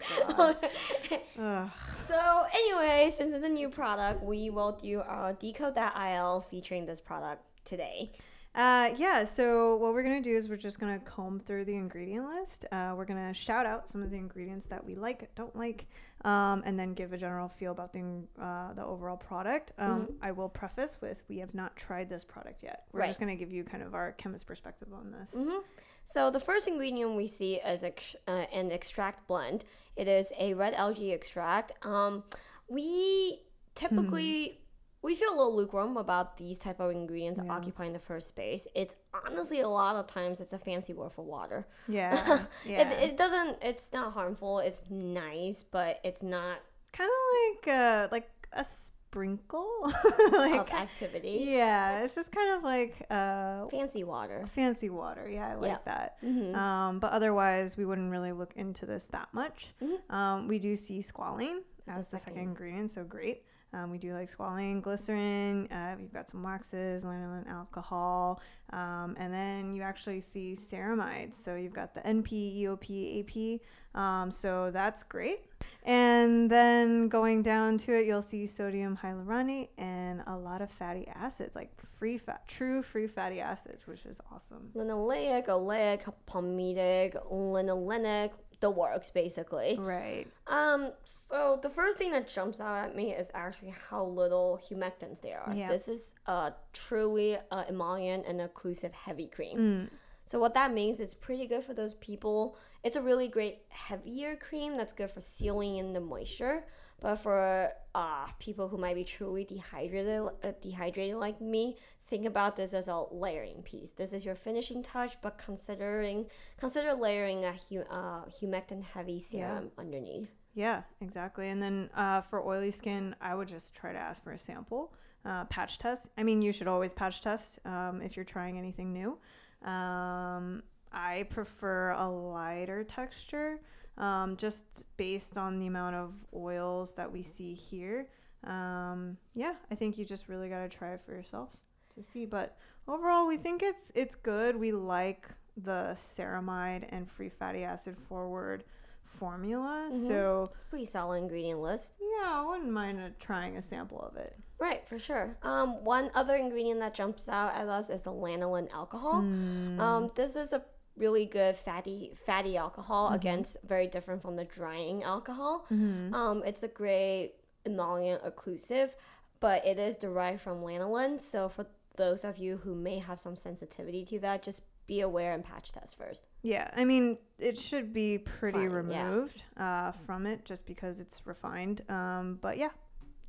Ugh. 1.38 1.70
so 2.08 2.44
anyway, 2.52 3.12
since 3.16 3.32
it's 3.32 3.44
a 3.44 3.48
new 3.48 3.68
product, 3.68 4.22
we 4.22 4.50
will 4.50 4.72
do 4.72 5.00
our 5.00 5.32
decode.il 5.32 6.40
featuring 6.42 6.86
this 6.86 7.00
product 7.00 7.42
today. 7.64 8.10
Uh, 8.54 8.90
yeah, 8.96 9.22
so 9.24 9.76
what 9.76 9.94
we're 9.94 10.02
going 10.02 10.20
to 10.20 10.28
do 10.28 10.34
is 10.36 10.48
we're 10.48 10.56
just 10.56 10.80
going 10.80 10.98
to 10.98 11.04
comb 11.04 11.38
through 11.38 11.64
the 11.64 11.76
ingredient 11.76 12.26
list. 12.26 12.66
Uh, 12.72 12.94
we're 12.96 13.04
going 13.04 13.24
to 13.28 13.32
shout 13.32 13.64
out 13.64 13.88
some 13.88 14.02
of 14.02 14.10
the 14.10 14.16
ingredients 14.16 14.66
that 14.66 14.84
we 14.84 14.96
like, 14.96 15.32
don't 15.36 15.54
like, 15.54 15.86
um, 16.24 16.62
and 16.64 16.78
then 16.78 16.94
give 16.94 17.12
a 17.12 17.18
general 17.18 17.48
feel 17.48 17.72
about 17.72 17.92
the, 17.92 18.24
uh, 18.38 18.72
the 18.74 18.84
overall 18.84 19.16
product. 19.16 19.72
Um, 19.78 20.08
I 20.22 20.32
will 20.32 20.48
preface 20.48 20.98
with 21.00 21.22
we 21.28 21.38
have 21.38 21.54
not 21.54 21.76
tried 21.76 22.08
this 22.08 22.24
product 22.24 22.62
yet. 22.62 22.84
We're 22.92 23.00
just 23.08 23.20
going 23.20 23.30
to 23.30 23.36
give 23.36 23.50
you 23.52 23.64
kind 23.64 23.82
of 23.82 23.94
our 23.94 24.12
chemist 24.12 24.46
perspective 24.46 24.88
on 24.92 25.10
this. 25.12 25.30
hmm 25.32 25.58
So 26.06 26.30
the 26.30 26.40
first 26.40 26.68
ingredient 26.68 27.16
we 27.16 27.26
see 27.26 27.54
is 27.56 27.82
ex- 27.82 28.16
uh, 28.28 28.44
an 28.52 28.70
extract 28.70 29.26
blend. 29.26 29.64
It 29.96 30.08
is 30.08 30.28
a 30.38 30.54
red 30.54 30.74
algae 30.74 31.12
extract. 31.12 31.72
Um, 31.84 32.24
we 32.68 33.40
typically 33.74 34.59
we 35.02 35.14
feel 35.14 35.30
a 35.30 35.36
little 35.36 35.56
lukewarm 35.56 35.96
about 35.96 36.36
these 36.36 36.58
type 36.58 36.78
of 36.80 36.90
ingredients 36.90 37.40
Yeah. 37.42 37.50
occupying 37.52 37.92
the 37.92 37.98
first 37.98 38.28
space. 38.28 38.66
It's 38.74 38.96
honestly 39.26 39.60
a 39.60 39.68
lot 39.68 39.96
of 39.96 40.06
times 40.06 40.40
it's 40.40 40.52
a 40.52 40.58
fancy 40.58 40.92
word 40.92 41.12
for 41.12 41.24
water. 41.24 41.66
Yeah. 41.88 42.46
Yeah. 42.66 42.90
It, 42.90 43.10
it 43.12 43.16
doesn't. 43.16 43.58
It's 43.62 43.90
not 43.92 44.12
harmful. 44.12 44.58
It's 44.58 44.82
nice, 44.90 45.64
but 45.70 46.00
it's 46.04 46.22
not 46.22 46.58
kind 46.92 47.08
of 47.08 47.64
like 47.64 47.74
a, 47.74 48.08
like 48.12 48.30
a 48.52 48.64
sprinkle. 48.64 49.68
like 50.32 50.60
of 50.60 50.70
activity. 50.70 51.38
Yeah, 51.42 52.04
it's 52.04 52.14
just 52.14 52.30
kind 52.30 52.50
of 52.50 52.62
like 52.62 52.94
uh 53.10 53.66
Fancy 53.68 54.04
water. 54.04 54.42
fancy 54.46 54.90
water. 54.90 55.28
Yeah, 55.28 55.48
I 55.50 55.54
like 55.54 55.84
that. 55.86 56.16
hmm 56.20 56.54
Um, 56.54 56.98
but 57.00 57.12
otherwise, 57.12 57.76
we 57.76 57.84
wouldn't 57.84 58.10
really 58.10 58.32
look 58.32 58.52
into 58.56 58.86
this 58.86 59.04
that 59.12 59.28
much. 59.32 59.68
Mhm. 59.82 60.12
Um, 60.14 60.48
we 60.48 60.58
do 60.58 60.76
see 60.76 61.00
squalene 61.02 61.60
As 61.88 62.08
the 62.08 62.18
second. 62.18 62.38
ingredient, 62.42 62.90
so 62.90 63.02
great. 63.04 63.44
Um, 63.72 63.90
we 63.90 63.98
do 63.98 64.12
like 64.12 64.36
squalene, 64.36 64.82
glycerin. 64.82 65.70
Uh, 65.70 65.96
we've 65.98 66.12
got 66.12 66.28
some 66.28 66.42
waxes, 66.42 67.04
lanolin 67.04 67.48
alcohol, 67.48 68.40
um, 68.72 69.16
and 69.18 69.32
then 69.32 69.74
you 69.74 69.82
actually 69.82 70.20
see 70.20 70.56
ceramides. 70.70 71.34
So 71.34 71.54
you've 71.54 71.72
got 71.72 71.94
the 71.94 72.00
NP, 72.00 72.62
EOP, 72.62 73.20
AP. 73.20 73.60
Um, 73.94 74.30
so 74.30 74.70
that's 74.70 75.02
great. 75.02 75.40
And 75.84 76.50
then 76.50 77.08
going 77.08 77.42
down 77.42 77.78
to 77.78 77.98
it, 77.98 78.06
you'll 78.06 78.22
see 78.22 78.46
sodium 78.46 78.98
hyaluronate 79.02 79.68
and 79.78 80.22
a 80.26 80.36
lot 80.36 80.62
of 80.62 80.70
fatty 80.70 81.06
acids, 81.14 81.54
like 81.54 81.70
free 81.80 82.18
fat, 82.18 82.46
true 82.46 82.82
free 82.82 83.06
fatty 83.06 83.40
acids, 83.40 83.86
which 83.86 84.04
is 84.04 84.20
awesome. 84.32 84.70
Linoleic, 84.74 85.46
oleic, 85.46 86.12
palmitic, 86.26 87.14
linolenic, 87.32 88.30
the 88.60 88.70
works 88.70 89.10
basically. 89.10 89.76
Right. 89.78 90.26
Um, 90.46 90.92
so 91.04 91.58
the 91.60 91.70
first 91.70 91.98
thing 91.98 92.12
that 92.12 92.32
jumps 92.32 92.60
out 92.60 92.76
at 92.76 92.94
me 92.94 93.12
is 93.12 93.30
actually 93.34 93.74
how 93.88 94.04
little 94.04 94.60
humectants 94.62 95.20
there 95.20 95.40
are. 95.40 95.54
Yeah. 95.54 95.68
This 95.68 95.88
is 95.88 96.14
a 96.26 96.52
truly 96.72 97.36
uh, 97.50 97.64
emollient 97.68 98.26
and 98.26 98.40
occlusive 98.40 98.92
heavy 98.92 99.26
cream. 99.26 99.58
Mm. 99.58 99.90
So 100.26 100.38
what 100.38 100.54
that 100.54 100.72
means 100.72 101.00
is 101.00 101.14
pretty 101.14 101.46
good 101.46 101.62
for 101.62 101.74
those 101.74 101.94
people. 101.94 102.56
It's 102.84 102.96
a 102.96 103.02
really 103.02 103.26
great 103.26 103.62
heavier 103.70 104.36
cream 104.36 104.76
that's 104.76 104.92
good 104.92 105.10
for 105.10 105.20
sealing 105.20 105.78
in 105.78 105.92
the 105.92 106.00
moisture. 106.00 106.64
But 107.00 107.16
for 107.16 107.72
uh, 107.94 108.26
people 108.38 108.68
who 108.68 108.76
might 108.76 108.94
be 108.94 109.04
truly 109.04 109.44
dehydrated, 109.44 110.20
uh, 110.44 110.52
dehydrated 110.60 111.16
like 111.16 111.40
me, 111.40 111.78
think 112.10 112.26
about 112.26 112.56
this 112.56 112.74
as 112.74 112.88
a 112.88 113.04
layering 113.12 113.62
piece. 113.62 113.90
This 113.90 114.12
is 114.12 114.24
your 114.24 114.34
finishing 114.34 114.82
touch, 114.82 115.16
but 115.22 115.38
considering 115.38 116.26
consider 116.58 116.92
layering 116.92 117.44
a 117.44 117.52
hu- 117.52 117.84
uh, 117.88 118.24
humectant 118.26 118.82
heavy 118.84 119.24
Yeah. 119.30 119.48
serum 119.60 119.70
underneath. 119.78 120.34
Yeah, 120.52 120.82
exactly. 121.00 121.48
And 121.48 121.62
then 121.62 121.88
uh, 121.94 122.20
for 122.22 122.44
oily 122.44 122.72
skin, 122.72 123.14
I 123.20 123.36
would 123.36 123.46
just 123.46 123.74
try 123.74 123.92
to 123.92 123.98
ask 123.98 124.22
for 124.24 124.32
a 124.32 124.38
sample, 124.38 124.92
uh, 125.24 125.44
patch 125.44 125.78
test. 125.78 126.08
I 126.18 126.24
mean, 126.24 126.42
you 126.42 126.52
should 126.52 126.66
always 126.66 126.92
patch 126.92 127.20
test 127.20 127.60
um, 127.64 128.02
if 128.02 128.16
you're 128.16 128.24
trying 128.24 128.58
anything 128.58 128.92
new. 128.92 129.16
Um, 129.62 130.62
I 130.92 131.26
prefer 131.30 131.90
a 131.92 132.08
lighter 132.08 132.82
texture, 132.82 133.60
um, 133.96 134.36
just 134.36 134.64
based 134.96 135.38
on 135.38 135.60
the 135.60 135.68
amount 135.68 135.94
of 135.94 136.26
oils 136.34 136.94
that 136.94 137.12
we 137.12 137.22
see 137.22 137.54
here. 137.54 138.08
Um, 138.42 139.16
yeah, 139.34 139.54
I 139.70 139.76
think 139.76 139.98
you 139.98 140.04
just 140.04 140.28
really 140.28 140.48
got 140.48 140.68
to 140.68 140.68
try 140.76 140.94
it 140.94 141.00
for 141.00 141.12
yourself 141.12 141.50
to 141.94 142.02
see. 142.02 142.26
But 142.26 142.56
overall, 142.88 143.26
we 143.26 143.36
think 143.36 143.62
it's 143.62 143.90
it's 143.94 144.14
good. 144.14 144.56
We 144.56 144.72
like 144.72 145.28
the 145.56 145.96
ceramide 145.98 146.86
and 146.90 147.10
free 147.10 147.28
fatty 147.28 147.62
acid 147.64 147.96
forward 147.98 148.64
formula. 149.04 149.90
Mhm. 149.92 150.08
So 150.08 150.50
Pretty 150.70 150.84
solid 150.84 151.18
ingredient 151.18 151.60
list. 151.60 151.92
yeah, 152.00 152.40
I 152.40 152.44
wouldn't 152.46 152.70
mind 152.70 153.00
uh, 153.00 153.08
trying 153.18 153.56
a 153.56 153.62
sample 153.62 154.00
of 154.00 154.16
it. 154.16 154.36
Right, 154.58 154.86
for 154.86 154.98
sure. 154.98 155.36
Um, 155.42 155.82
one 155.84 156.10
other 156.14 156.34
ingredient 156.36 156.80
that 156.80 156.94
jumps 156.94 157.28
out 157.28 157.54
at 157.54 157.68
us 157.68 157.88
is 157.90 158.02
the 158.02 158.12
lanolin 158.12 158.70
alcohol. 158.72 159.22
Mm. 159.22 159.80
Um, 159.80 160.08
this 160.14 160.36
is 160.36 160.52
a 160.52 160.62
really 160.96 161.24
good 161.26 161.56
fatty 161.56 162.12
fatty 162.26 162.56
alcohol. 162.56 163.06
Mm-hmm. 163.06 163.14
Again, 163.14 163.38
it's 163.40 163.56
very 163.64 163.86
different 163.86 164.22
from 164.22 164.36
the 164.36 164.44
drying 164.44 165.02
alcohol. 165.02 165.66
Mhm. 165.70 166.12
Um, 166.12 166.42
it's 166.44 166.62
a 166.62 166.68
great 166.68 167.34
emollient 167.64 168.22
occlusive, 168.22 168.94
but 169.40 169.66
it 169.66 169.78
is 169.78 169.96
derived 169.96 170.40
from 170.42 170.62
lanolin. 170.62 171.20
So 171.20 171.48
for 171.48 171.66
those 172.00 172.24
of 172.24 172.38
you 172.38 172.56
who 172.56 172.74
may 172.74 172.98
have 172.98 173.20
some 173.20 173.36
sensitivity 173.36 174.04
to 174.06 174.18
that, 174.20 174.42
just 174.42 174.62
be 174.86 175.02
aware 175.02 175.32
and 175.32 175.44
patch 175.44 175.70
test 175.70 175.96
first. 175.96 176.24
Yeah, 176.42 176.70
I 176.74 176.84
mean, 176.86 177.18
it 177.38 177.58
should 177.58 177.92
be 177.92 178.18
pretty 178.18 178.66
Fine, 178.66 178.90
yeah. 178.90 179.04
removed 179.04 179.42
uh, 179.58 179.92
from 179.92 180.26
it 180.26 180.46
just 180.46 180.66
because 180.66 180.98
it's 180.98 181.26
refined. 181.26 181.82
Um, 181.90 182.38
but 182.40 182.56
yeah, 182.56 182.70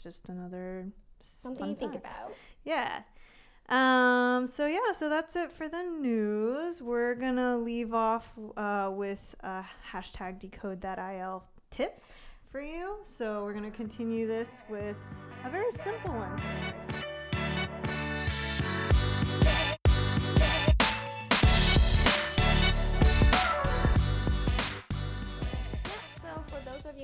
just 0.01 0.29
another 0.29 0.85
Something 1.21 1.75
to 1.75 1.79
think 1.79 1.95
about. 1.95 2.33
Yeah. 2.63 3.01
Um, 3.67 4.47
so 4.47 4.67
yeah, 4.67 4.91
so 4.97 5.09
that's 5.09 5.35
it 5.35 5.51
for 5.51 5.67
the 5.67 5.83
news. 5.83 6.81
We're 6.81 7.15
gonna 7.15 7.57
leave 7.57 7.93
off 7.93 8.31
uh, 8.55 8.89
with 8.93 9.35
a 9.41 9.65
hashtag 9.91 10.39
decode 10.39 10.81
that 10.81 10.97
IL 10.97 11.43
tip 11.69 12.01
for 12.49 12.61
you. 12.61 12.97
So 13.17 13.43
we're 13.43 13.53
gonna 13.53 13.71
continue 13.71 14.27
this 14.27 14.51
with 14.69 15.05
a 15.43 15.49
very 15.49 15.71
simple 15.71 16.13
one 16.13 16.41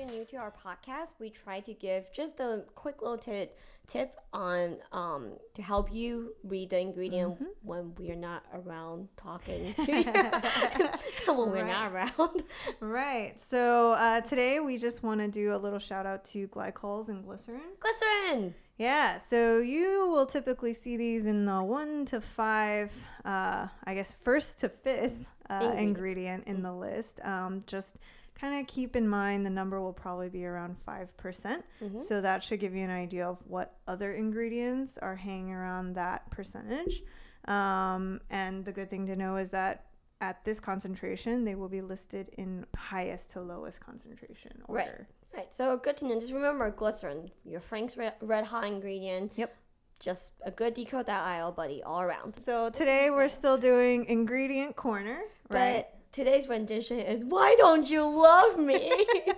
of 0.02 0.10
new 0.10 0.24
to 0.26 0.36
our 0.36 0.52
podcast, 0.52 1.08
we 1.18 1.30
try 1.30 1.60
to 1.60 1.72
give 1.74 2.12
just 2.12 2.38
a 2.40 2.64
quick 2.74 3.00
little 3.02 3.18
tip, 3.18 3.58
tip 3.86 4.14
on 4.32 4.76
um, 4.92 5.32
to 5.54 5.62
help 5.62 5.92
you 5.92 6.34
read 6.44 6.70
the 6.70 6.78
ingredient 6.80 7.34
Mm-hmm. 7.36 7.44
when 7.62 7.94
we're 7.96 8.14
not 8.16 8.44
around 8.52 9.08
talking 9.16 9.74
to 9.86 9.92
you, 9.92 10.04
when 11.34 11.50
we're 11.50 11.66
not 11.66 11.92
around. 11.92 12.42
Right. 12.80 13.34
So 13.50 13.92
uh, 13.92 14.20
today 14.22 14.60
we 14.60 14.78
just 14.78 15.02
want 15.02 15.20
to 15.20 15.28
do 15.28 15.54
a 15.54 15.58
little 15.58 15.78
shout 15.78 16.06
out 16.06 16.24
to 16.26 16.48
glycols 16.48 17.08
and 17.08 17.24
glycerin. 17.24 17.60
Glycerin. 17.80 18.54
Yeah, 18.76 19.18
so 19.18 19.58
you 19.58 20.08
will 20.08 20.26
typically 20.26 20.72
see 20.72 20.96
these 20.96 21.26
in 21.26 21.46
the 21.46 21.62
one 21.62 22.04
to 22.06 22.20
five, 22.20 22.96
uh, 23.24 23.66
I 23.84 23.94
guess, 23.94 24.14
first 24.22 24.60
to 24.60 24.68
fifth 24.68 25.26
uh, 25.50 25.54
Ingredient. 25.74 25.88
ingredient 25.88 26.48
in 26.48 26.62
the 26.62 26.72
list. 26.72 27.18
Um, 27.24 27.64
just 27.66 27.96
kind 28.40 28.60
of 28.60 28.66
keep 28.66 28.94
in 28.96 29.08
mind 29.08 29.44
the 29.44 29.50
number 29.50 29.80
will 29.80 29.92
probably 29.92 30.28
be 30.28 30.46
around 30.46 30.76
5%. 30.76 31.16
percent 31.16 31.64
Mhm. 31.82 31.98
So 31.98 32.20
that 32.20 32.42
should 32.42 32.60
give 32.60 32.74
you 32.74 32.84
an 32.84 32.90
idea 32.90 33.26
of 33.26 33.42
what 33.46 33.76
other 33.86 34.12
ingredients 34.12 34.96
are 34.98 35.16
hanging 35.16 35.52
around 35.52 35.94
that 35.94 36.30
percentage. 36.30 37.02
Um, 37.46 38.20
and 38.30 38.64
the 38.64 38.72
good 38.72 38.88
thing 38.90 39.06
to 39.06 39.16
know 39.16 39.36
is 39.36 39.50
that 39.52 39.86
at 40.20 40.44
this 40.44 40.60
concentration, 40.60 41.44
they 41.44 41.54
will 41.54 41.68
be 41.68 41.80
listed 41.80 42.28
in 42.38 42.66
highest 42.76 43.30
to 43.30 43.40
lowest 43.40 43.80
concentration 43.80 44.62
Right. 44.68 44.86
order. 44.88 45.08
Right. 45.34 45.52
So 45.54 45.76
good 45.76 45.96
to 45.98 46.06
know. 46.06 46.14
Just 46.18 46.32
remember 46.32 46.70
glycerin, 46.70 47.30
your 47.44 47.60
Frank's 47.60 47.96
red, 47.96 48.14
red 48.20 48.46
hot 48.46 48.64
ingredient. 48.64 49.32
Yep. 49.36 49.56
Just 50.00 50.32
a 50.42 50.50
good 50.50 50.74
decode 50.74 51.06
that 51.06 51.22
aisle, 51.24 51.52
buddy, 51.52 51.82
all 51.82 52.00
around. 52.00 52.38
So 52.40 52.70
today 52.70 53.10
we're 53.10 53.28
still 53.28 53.58
doing 53.58 54.04
ingredient 54.06 54.76
corner, 54.76 55.22
right? 55.50 55.86
Today's 56.10 56.48
rendition 56.48 56.98
is 56.98 57.22
"Why 57.22 57.54
Don't 57.58 57.88
You 57.88 58.02
Love 58.02 58.58
Me?" 58.58 58.90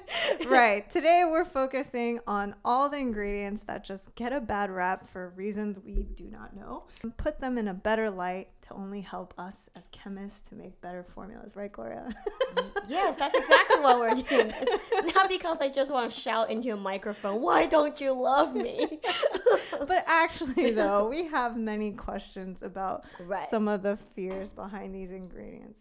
right. 0.46 0.88
Today 0.88 1.24
we're 1.28 1.44
focusing 1.44 2.20
on 2.28 2.54
all 2.64 2.88
the 2.88 2.96
ingredients 2.96 3.62
that 3.64 3.84
just 3.84 4.14
get 4.14 4.32
a 4.32 4.40
bad 4.40 4.70
rap 4.70 5.06
for 5.06 5.30
reasons 5.30 5.80
we 5.80 6.04
do 6.14 6.24
not 6.30 6.54
know 6.56 6.84
and 7.02 7.14
put 7.16 7.38
them 7.38 7.58
in 7.58 7.66
a 7.68 7.74
better 7.74 8.08
light 8.08 8.48
to 8.62 8.74
only 8.74 9.00
help 9.00 9.34
us 9.36 9.54
as 9.74 9.84
chemists 9.90 10.38
to 10.48 10.54
make 10.54 10.80
better 10.80 11.02
formulas, 11.02 11.56
right, 11.56 11.72
Gloria? 11.72 12.08
yes, 12.88 13.16
that's 13.16 13.36
exactly 13.36 13.80
what 13.80 13.98
we're 13.98 14.14
doing. 14.22 14.48
This. 14.48 15.14
Not 15.14 15.28
because 15.28 15.58
I 15.60 15.68
just 15.68 15.92
want 15.92 16.10
to 16.12 16.18
shout 16.18 16.50
into 16.50 16.70
a 16.72 16.76
microphone, 16.76 17.42
"Why 17.42 17.66
don't 17.66 18.00
you 18.00 18.12
love 18.12 18.54
me?" 18.54 19.00
but 19.72 20.04
actually, 20.06 20.70
though, 20.70 21.08
we 21.08 21.26
have 21.26 21.56
many 21.58 21.90
questions 21.92 22.62
about 22.62 23.04
Right. 23.18 23.48
some 23.50 23.66
of 23.66 23.82
the 23.82 23.96
fears 23.96 24.50
behind 24.50 24.94
these 24.94 25.10
ingredients. 25.10 25.80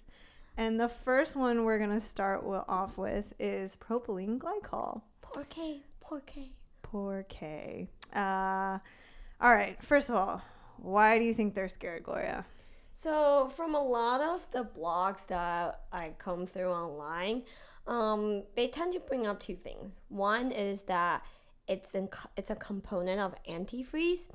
And 0.59 0.77
the 0.77 0.89
first 0.89 1.37
one 1.37 1.63
we're 1.63 1.77
going 1.77 1.89
to 1.89 2.01
start 2.01 2.43
off 2.67 2.97
with 2.97 3.33
is 3.39 3.77
propylene 3.77 4.39
glycol. 4.39 5.03
Poor 5.21 5.45
K, 5.45 5.83
poor 6.01 6.19
K. 6.19 6.51
Poor 6.81 7.25
K. 7.29 7.87
Uh, 8.13 8.79
all 9.39 9.55
right. 9.55 9.81
First 9.81 10.09
of 10.09 10.15
all, 10.15 10.41
why 10.75 11.17
do 11.17 11.23
you 11.23 11.33
think 11.33 11.55
they're 11.55 11.69
scared, 11.69 12.03
Gloria? 12.03 12.45
So, 13.01 13.47
from 13.47 13.73
a 13.73 13.81
lot 13.81 14.19
of 14.19 14.51
the 14.51 14.65
blogs 14.65 15.25
that 15.27 15.83
I've 15.93 16.17
come 16.17 16.45
through 16.45 16.71
online, 16.71 17.43
um, 17.87 18.43
they 18.57 18.67
tend 18.67 18.91
to 18.91 18.99
bring 18.99 19.25
up 19.25 19.39
two 19.39 19.55
things. 19.55 20.01
One 20.09 20.51
is 20.51 20.81
that 20.83 21.23
it's 21.69 21.95
in, 21.95 22.09
it's 22.35 22.49
a 22.49 22.55
component 22.55 23.21
of 23.21 23.33
antifreeze, 23.49 24.27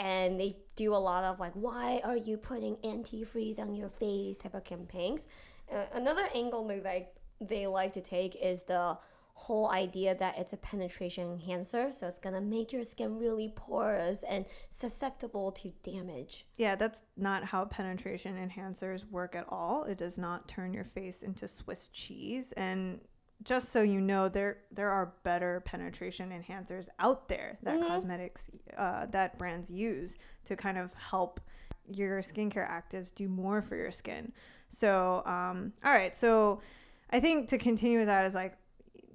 and 0.00 0.40
they 0.40 0.56
do 0.74 0.94
a 0.94 0.96
lot 0.96 1.22
of 1.22 1.38
like, 1.38 1.52
why 1.52 2.00
are 2.02 2.16
you 2.16 2.38
putting 2.38 2.74
antifreeze 2.76 3.60
on 3.60 3.74
your 3.74 3.90
face 3.90 4.38
type 4.38 4.54
of 4.54 4.64
campaigns. 4.64 5.28
Uh, 5.72 5.84
another 5.94 6.28
angle 6.34 6.66
they 6.66 6.80
like 6.80 7.14
they 7.40 7.66
like 7.66 7.92
to 7.94 8.00
take 8.00 8.36
is 8.36 8.64
the 8.64 8.98
whole 9.34 9.70
idea 9.70 10.14
that 10.14 10.34
it's 10.36 10.52
a 10.52 10.56
penetration 10.58 11.32
enhancer, 11.32 11.90
so 11.92 12.06
it's 12.06 12.18
gonna 12.18 12.40
make 12.40 12.72
your 12.72 12.82
skin 12.82 13.18
really 13.18 13.52
porous 13.56 14.22
and 14.28 14.44
susceptible 14.70 15.50
to 15.50 15.72
damage. 15.82 16.46
Yeah, 16.58 16.76
that's 16.76 17.00
not 17.16 17.44
how 17.44 17.64
penetration 17.64 18.36
enhancers 18.36 19.08
work 19.10 19.34
at 19.34 19.46
all. 19.48 19.84
It 19.84 19.96
does 19.96 20.18
not 20.18 20.46
turn 20.46 20.74
your 20.74 20.84
face 20.84 21.22
into 21.22 21.48
Swiss 21.48 21.88
cheese. 21.88 22.52
And 22.52 23.00
just 23.42 23.72
so 23.72 23.80
you 23.80 24.00
know, 24.00 24.28
there 24.28 24.58
there 24.70 24.90
are 24.90 25.14
better 25.22 25.60
penetration 25.60 26.30
enhancers 26.30 26.88
out 26.98 27.28
there 27.28 27.58
that 27.62 27.78
mm-hmm. 27.78 27.88
cosmetics 27.88 28.50
uh, 28.76 29.06
that 29.06 29.38
brands 29.38 29.70
use 29.70 30.16
to 30.44 30.56
kind 30.56 30.76
of 30.76 30.92
help 30.92 31.40
your 31.88 32.20
skincare 32.20 32.68
actives 32.68 33.14
do 33.14 33.28
more 33.28 33.62
for 33.62 33.76
your 33.76 33.90
skin. 33.90 34.32
So, 34.70 35.22
um, 35.26 35.72
all 35.84 35.92
right, 35.92 36.14
so 36.14 36.60
I 37.10 37.20
think 37.20 37.48
to 37.50 37.58
continue 37.58 37.98
with 37.98 38.06
that 38.06 38.24
is 38.24 38.34
like 38.34 38.56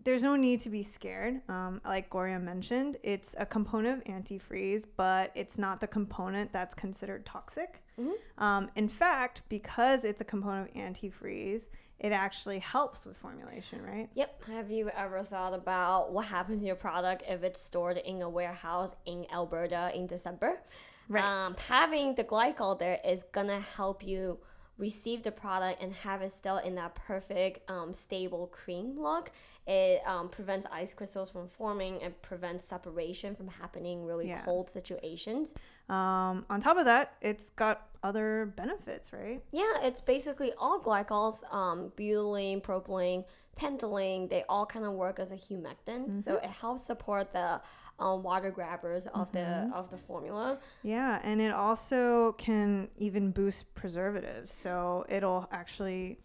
there's 0.03 0.21
no 0.21 0.35
need 0.35 0.59
to 0.61 0.69
be 0.69 0.83
scared. 0.83 1.41
Um, 1.49 1.81
like 1.83 2.09
Gloria 2.11 2.39
mentioned, 2.39 2.97
it's 3.01 3.33
a 3.39 3.45
component 3.45 4.07
of 4.07 4.13
antifreeze, 4.13 4.85
but 4.95 5.31
it's 5.33 5.57
not 5.57 5.81
the 5.81 5.87
component 5.87 6.53
that's 6.53 6.75
considered 6.75 7.25
toxic. 7.25 7.81
Mm-hmm. 7.99 8.43
Um, 8.43 8.69
in 8.75 8.87
fact, 8.87 9.41
because 9.49 10.03
it's 10.03 10.21
a 10.21 10.23
component 10.23 10.69
of 10.69 10.75
antifreeze, 10.75 11.65
it 11.99 12.11
actually 12.11 12.59
helps 12.59 13.03
with 13.03 13.17
formulation, 13.17 13.81
right? 13.83 14.09
Yep. 14.13 14.43
Have 14.47 14.69
you 14.69 14.91
ever 14.95 15.23
thought 15.23 15.53
about 15.53 16.11
what 16.11 16.27
happens 16.27 16.59
to 16.59 16.67
your 16.67 16.75
product 16.75 17.23
if 17.27 17.43
it's 17.43 17.61
stored 17.61 17.97
in 17.97 18.21
a 18.21 18.29
warehouse 18.29 18.91
in 19.05 19.25
Alberta 19.33 19.91
in 19.95 20.05
December? 20.05 20.61
Right. 21.09 21.23
Um, 21.23 21.55
having 21.67 22.13
the 22.13 22.23
glycol 22.23 22.77
there 22.77 22.99
is 23.03 23.23
gonna 23.31 23.59
help 23.59 24.05
you 24.05 24.39
receive 24.77 25.23
the 25.23 25.31
product 25.31 25.81
and 25.81 25.93
have 25.93 26.21
it 26.21 26.31
still 26.31 26.57
in 26.57 26.75
that 26.75 26.95
perfect 26.95 27.69
um, 27.71 27.93
stable 27.93 28.47
cream 28.47 28.99
look 28.99 29.31
it 29.67 30.05
um, 30.05 30.29
prevents 30.29 30.67
ice 30.71 30.93
crystals 30.93 31.31
from 31.31 31.47
forming 31.47 32.01
and 32.03 32.19
prevents 32.21 32.67
separation 32.67 33.33
from 33.33 33.47
happening 33.47 34.05
really 34.05 34.27
yeah. 34.27 34.43
cold 34.45 34.69
situations. 34.69 35.53
Um, 35.89 36.45
on 36.51 36.61
top 36.61 36.77
of 36.77 36.85
that, 36.85 37.15
it's 37.21 37.49
got 37.49 37.87
other 38.03 38.53
benefits, 38.55 39.11
right? 39.11 39.41
Yeah, 39.51 39.73
it's 39.81 40.01
basically 40.01 40.51
all 40.59 40.79
glycols, 40.79 41.41
um, 41.51 41.91
butylene, 41.97 42.61
propylene, 42.61 43.25
pentylene, 43.59 44.29
they 44.29 44.43
all 44.47 44.67
kind 44.67 44.85
of 44.85 44.93
work 44.93 45.19
as 45.19 45.31
a 45.31 45.35
humectant. 45.35 46.09
Mm-hmm. 46.09 46.19
So 46.19 46.35
it 46.35 46.49
helps 46.49 46.85
support 46.85 47.33
the 47.33 47.59
um, 47.99 48.23
water 48.23 48.51
grabbers 48.51 49.07
of 49.07 49.31
mm-hmm. 49.31 49.69
the 49.69 49.75
of 49.75 49.89
the 49.89 49.97
formula. 49.97 50.59
Yeah, 50.83 51.19
and 51.23 51.41
it 51.41 51.51
also 51.51 52.33
can 52.33 52.89
even 52.97 53.31
boost 53.31 53.73
preservatives. 53.73 54.53
So 54.53 55.05
it'll 55.09 55.47
actually 55.51 56.19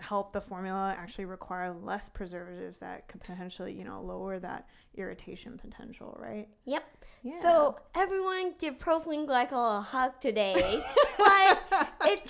help 0.00 0.32
the 0.32 0.40
formula 0.40 0.94
actually 0.98 1.24
require 1.24 1.70
less 1.70 2.08
preservatives 2.08 2.78
that 2.78 3.08
could 3.08 3.20
potentially, 3.20 3.72
you 3.72 3.84
know, 3.84 4.02
lower 4.02 4.38
that 4.38 4.68
irritation 4.96 5.58
potential, 5.58 6.16
right? 6.20 6.48
Yep. 6.64 6.84
Yeah. 7.22 7.40
So 7.40 7.76
everyone 7.94 8.54
give 8.58 8.78
propylene 8.78 9.26
glycol 9.26 9.78
a 9.78 9.80
hug 9.80 10.20
today. 10.20 10.82
but 11.18 11.81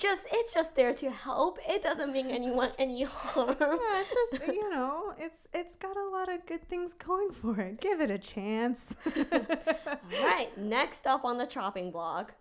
just 0.03 0.21
it's 0.31 0.53
just 0.53 0.75
there 0.75 0.93
to 0.93 1.09
help. 1.09 1.57
It 1.67 1.81
doesn't 1.81 2.11
mean 2.11 2.27
anyone 2.27 2.71
any 2.77 3.03
harm. 3.03 3.55
Yeah, 3.59 4.01
it's 4.01 4.31
just 4.31 4.47
you 4.53 4.69
know, 4.69 5.13
it's 5.17 5.47
it's 5.53 5.75
got 5.77 5.97
a 5.97 6.09
lot 6.09 6.31
of 6.31 6.45
good 6.45 6.67
things 6.69 6.93
going 6.93 7.31
for 7.31 7.59
it. 7.59 7.79
Give 7.79 8.01
it 8.01 8.11
a 8.11 8.19
chance. 8.19 8.93
All 9.15 10.23
right. 10.23 10.49
Next 10.57 11.07
up 11.07 11.23
on 11.25 11.37
the 11.37 11.47
chopping 11.47 11.89
block. 11.91 12.35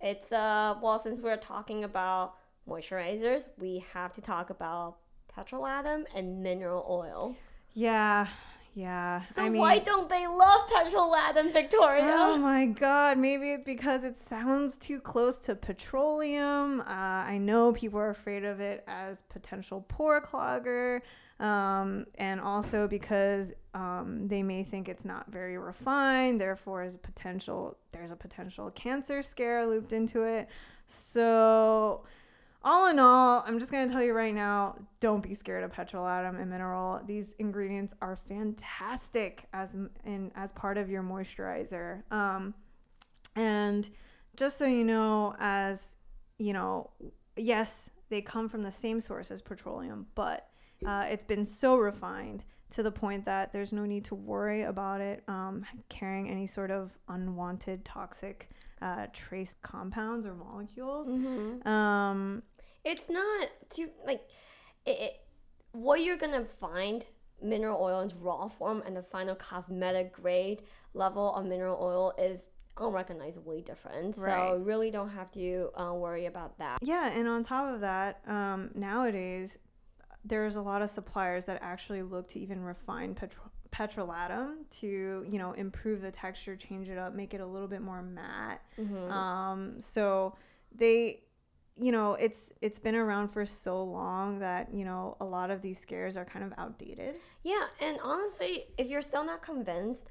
It's 0.00 0.30
uh 0.30 0.76
well 0.80 0.98
since 0.98 1.20
we're 1.20 1.38
talking 1.38 1.82
about 1.82 2.34
moisturizers, 2.68 3.48
we 3.58 3.84
have 3.92 4.12
to 4.12 4.20
talk 4.20 4.50
about 4.50 4.98
petrolatum 5.34 6.04
and 6.14 6.42
mineral 6.42 6.84
oil. 6.88 7.36
Yeah, 7.74 8.28
yeah. 8.76 9.22
So 9.34 9.40
I 9.40 9.48
mean, 9.48 9.62
why 9.62 9.78
don't 9.78 10.06
they 10.10 10.26
love 10.26 10.68
petrolatum, 10.68 11.50
Victoria? 11.50 12.04
Oh 12.04 12.36
my 12.36 12.66
god, 12.66 13.16
maybe 13.16 13.52
it's 13.52 13.64
because 13.64 14.04
it 14.04 14.18
sounds 14.18 14.76
too 14.76 15.00
close 15.00 15.38
to 15.40 15.54
petroleum. 15.54 16.80
Uh, 16.82 16.84
I 16.86 17.38
know 17.38 17.72
people 17.72 17.98
are 17.98 18.10
afraid 18.10 18.44
of 18.44 18.60
it 18.60 18.84
as 18.86 19.22
potential 19.30 19.86
pore 19.88 20.20
clogger. 20.20 21.00
Um, 21.40 22.06
and 22.16 22.38
also 22.40 22.86
because 22.86 23.52
um, 23.74 24.28
they 24.28 24.42
may 24.42 24.62
think 24.62 24.90
it's 24.90 25.06
not 25.06 25.30
very 25.30 25.56
refined, 25.56 26.38
therefore 26.38 26.82
is 26.82 26.94
a 26.94 26.98
potential 26.98 27.78
there's 27.92 28.10
a 28.10 28.16
potential 28.16 28.70
cancer 28.70 29.22
scare 29.22 29.64
looped 29.64 29.92
into 29.92 30.24
it. 30.24 30.50
So 30.86 32.04
all 32.66 32.90
in 32.90 32.98
all, 32.98 33.44
I'm 33.46 33.60
just 33.60 33.70
gonna 33.70 33.88
tell 33.88 34.02
you 34.02 34.12
right 34.12 34.34
now, 34.34 34.74
don't 34.98 35.22
be 35.22 35.34
scared 35.34 35.62
of 35.62 35.72
petrolatum 35.72 36.40
and 36.40 36.50
mineral. 36.50 37.00
These 37.06 37.32
ingredients 37.38 37.94
are 38.02 38.16
fantastic 38.16 39.46
as 39.52 39.74
in 40.04 40.32
as 40.34 40.50
part 40.52 40.76
of 40.76 40.90
your 40.90 41.04
moisturizer. 41.04 42.02
Um, 42.12 42.54
and 43.36 43.88
just 44.36 44.58
so 44.58 44.66
you 44.66 44.84
know, 44.84 45.36
as 45.38 45.94
you 46.38 46.52
know, 46.52 46.90
yes, 47.36 47.88
they 48.08 48.20
come 48.20 48.48
from 48.48 48.64
the 48.64 48.72
same 48.72 49.00
source 49.00 49.30
as 49.30 49.40
petroleum, 49.40 50.08
but 50.16 50.48
uh, 50.84 51.04
it's 51.06 51.24
been 51.24 51.44
so 51.44 51.76
refined 51.76 52.44
to 52.70 52.82
the 52.82 52.90
point 52.90 53.24
that 53.26 53.52
there's 53.52 53.72
no 53.72 53.86
need 53.86 54.04
to 54.06 54.16
worry 54.16 54.62
about 54.62 55.00
it 55.00 55.22
um, 55.28 55.64
carrying 55.88 56.28
any 56.28 56.46
sort 56.46 56.72
of 56.72 56.98
unwanted 57.08 57.84
toxic 57.84 58.48
uh, 58.82 59.06
trace 59.12 59.54
compounds 59.62 60.26
or 60.26 60.34
molecules. 60.34 61.08
Mm-hmm. 61.08 61.66
Um, 61.66 62.42
it's 62.86 63.10
not 63.10 63.48
too 63.68 63.90
like 64.06 64.22
it, 64.86 64.98
it, 65.00 65.20
what 65.72 65.96
you're 65.96 66.16
gonna 66.16 66.44
find 66.44 67.06
mineral 67.42 67.78
oil 67.82 68.00
in 68.00 68.10
raw 68.20 68.46
form 68.48 68.82
and 68.86 68.96
the 68.96 69.02
final 69.02 69.34
cosmetic 69.34 70.12
grade 70.12 70.62
level 70.94 71.34
of 71.34 71.44
mineral 71.44 71.76
oil 71.78 72.14
is 72.18 72.48
unrecognizably 72.78 73.60
different. 73.62 74.16
Right. 74.16 74.50
So 74.50 74.56
really 74.58 74.90
don't 74.90 75.10
have 75.10 75.30
to 75.32 75.70
uh, 75.76 75.92
worry 75.92 76.26
about 76.26 76.58
that. 76.58 76.78
Yeah, 76.82 77.10
and 77.12 77.26
on 77.28 77.42
top 77.42 77.74
of 77.74 77.80
that, 77.80 78.20
um, 78.26 78.70
nowadays 78.74 79.58
there's 80.24 80.56
a 80.56 80.62
lot 80.62 80.82
of 80.82 80.90
suppliers 80.90 81.44
that 81.46 81.58
actually 81.62 82.02
look 82.02 82.28
to 82.28 82.38
even 82.38 82.62
refine 82.62 83.14
petro- 83.14 83.50
petrolatum 83.70 84.68
to 84.70 85.24
you 85.26 85.38
know 85.38 85.52
improve 85.52 86.02
the 86.02 86.10
texture, 86.10 86.56
change 86.56 86.88
it 86.88 86.98
up, 86.98 87.14
make 87.14 87.34
it 87.34 87.40
a 87.40 87.46
little 87.46 87.68
bit 87.68 87.82
more 87.82 88.02
matte. 88.02 88.62
Mm-hmm. 88.78 89.10
Um, 89.10 89.80
so 89.80 90.36
they 90.74 91.22
you 91.78 91.92
know 91.92 92.14
it's 92.14 92.52
it's 92.62 92.78
been 92.78 92.94
around 92.94 93.28
for 93.28 93.44
so 93.44 93.82
long 93.82 94.38
that 94.38 94.72
you 94.72 94.84
know 94.84 95.16
a 95.20 95.24
lot 95.24 95.50
of 95.50 95.62
these 95.62 95.78
scares 95.78 96.16
are 96.16 96.24
kind 96.24 96.44
of 96.44 96.52
outdated. 96.58 97.16
Yeah 97.42 97.66
and 97.80 97.98
honestly 98.02 98.64
if 98.78 98.88
you're 98.88 99.02
still 99.02 99.24
not 99.24 99.42
convinced 99.42 100.06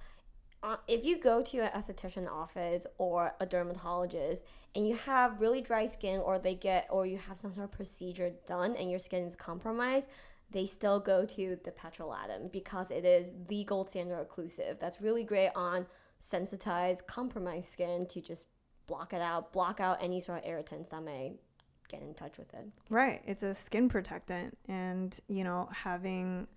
uh, 0.64 0.78
if 0.88 1.06
you 1.06 1.20
go 1.20 1.44
to 1.44 1.60
an 1.60 1.70
esthetician 1.80 2.28
office 2.28 2.88
or 2.98 3.36
a 3.40 3.46
dermatologist 3.46 4.44
and 4.76 4.88
you 4.88 4.96
have 4.96 5.40
really 5.40 5.62
dry 5.62 5.86
skin 5.86 6.20
or 6.20 6.40
they 6.40 6.56
get 6.56 6.88
or 6.90 7.06
you 7.06 7.18
have 7.18 7.38
some 7.38 7.54
sort 7.54 7.66
of 7.66 7.72
procedure 7.72 8.32
done 8.48 8.76
and 8.76 8.90
your 8.90 9.00
skin 9.00 9.24
is 9.24 9.36
compromised 9.36 10.08
they 10.52 10.66
still 10.66 11.00
go 11.00 11.26
to 11.26 11.58
the 11.64 11.72
petrolatum 11.72 12.52
because 12.52 12.92
it 12.92 13.06
is 13.06 13.32
the 13.48 13.64
gold 13.66 13.90
standard 13.90 14.28
occlusive 14.28 14.80
that's 14.80 15.02
really 15.02 15.24
great 15.24 15.52
on 15.56 15.86
sensitized 16.20 17.06
compromised 17.08 17.68
skin 17.70 18.06
to 18.08 18.22
just 18.22 18.46
block 18.88 19.14
it 19.14 19.22
out 19.22 19.52
block 19.52 19.80
out 19.80 19.98
any 20.02 20.20
sort 20.20 20.40
of 20.40 20.46
irritants 20.46 20.90
that 20.90 21.04
may 21.04 21.34
get 21.88 22.02
in 22.02 22.14
touch 22.14 22.38
with 22.38 22.54
it. 22.54 22.68
Right. 22.90 23.22
It's 23.26 23.44
a 23.44 23.54
skin 23.54 23.90
protectant. 23.90 24.58
And, 24.68 25.18
you 25.28 25.44
know, 25.44 25.70
having 25.72 26.48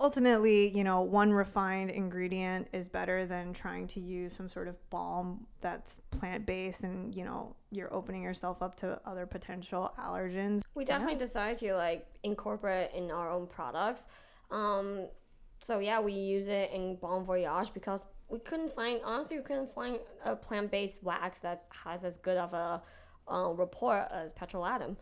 ultimately, 0.00 0.76
you 0.76 0.84
know, 0.84 1.02
one 1.02 1.32
refined 1.32 1.90
ingredient 1.90 2.68
is 2.72 2.88
better 2.88 3.24
than 3.26 3.52
trying 3.52 3.86
to 3.88 4.00
use 4.00 4.32
some 4.32 4.48
sort 4.48 4.68
of 4.68 4.76
balm 4.90 5.46
that's 5.60 6.00
plant 6.10 6.46
based 6.46 6.82
and, 6.82 7.14
you 7.14 7.24
know, 7.24 7.54
you're 7.70 7.92
opening 7.94 8.22
yourself 8.22 8.62
up 8.62 8.74
to 8.76 9.00
other 9.04 9.26
potential 9.26 9.92
allergens. 9.98 10.62
We 10.74 10.84
definitely 10.84 11.14
yeah. 11.14 11.20
decided 11.20 11.58
to 11.58 11.74
like 11.74 12.06
incorporate 12.22 12.90
in 12.94 13.10
our 13.10 13.30
own 13.30 13.46
products. 13.46 14.06
Um, 14.50 15.06
so 15.62 15.78
yeah, 15.78 16.00
we 16.00 16.12
use 16.12 16.48
it 16.48 16.70
in 16.72 16.96
Bon 16.96 17.24
Voyage 17.24 17.72
because 17.72 18.04
we 18.28 18.38
couldn't 18.38 18.70
find 18.70 19.00
honestly 19.04 19.36
we 19.36 19.42
couldn't 19.42 19.68
find 19.68 19.98
a 20.24 20.34
plant 20.34 20.70
based 20.70 21.02
wax 21.02 21.38
that 21.38 21.58
has 21.84 22.04
as 22.04 22.16
good 22.16 22.38
of 22.38 22.52
a 22.52 22.82
uh, 23.32 23.48
report 23.48 24.08
as 24.10 24.32
petrolatum. 24.32 24.96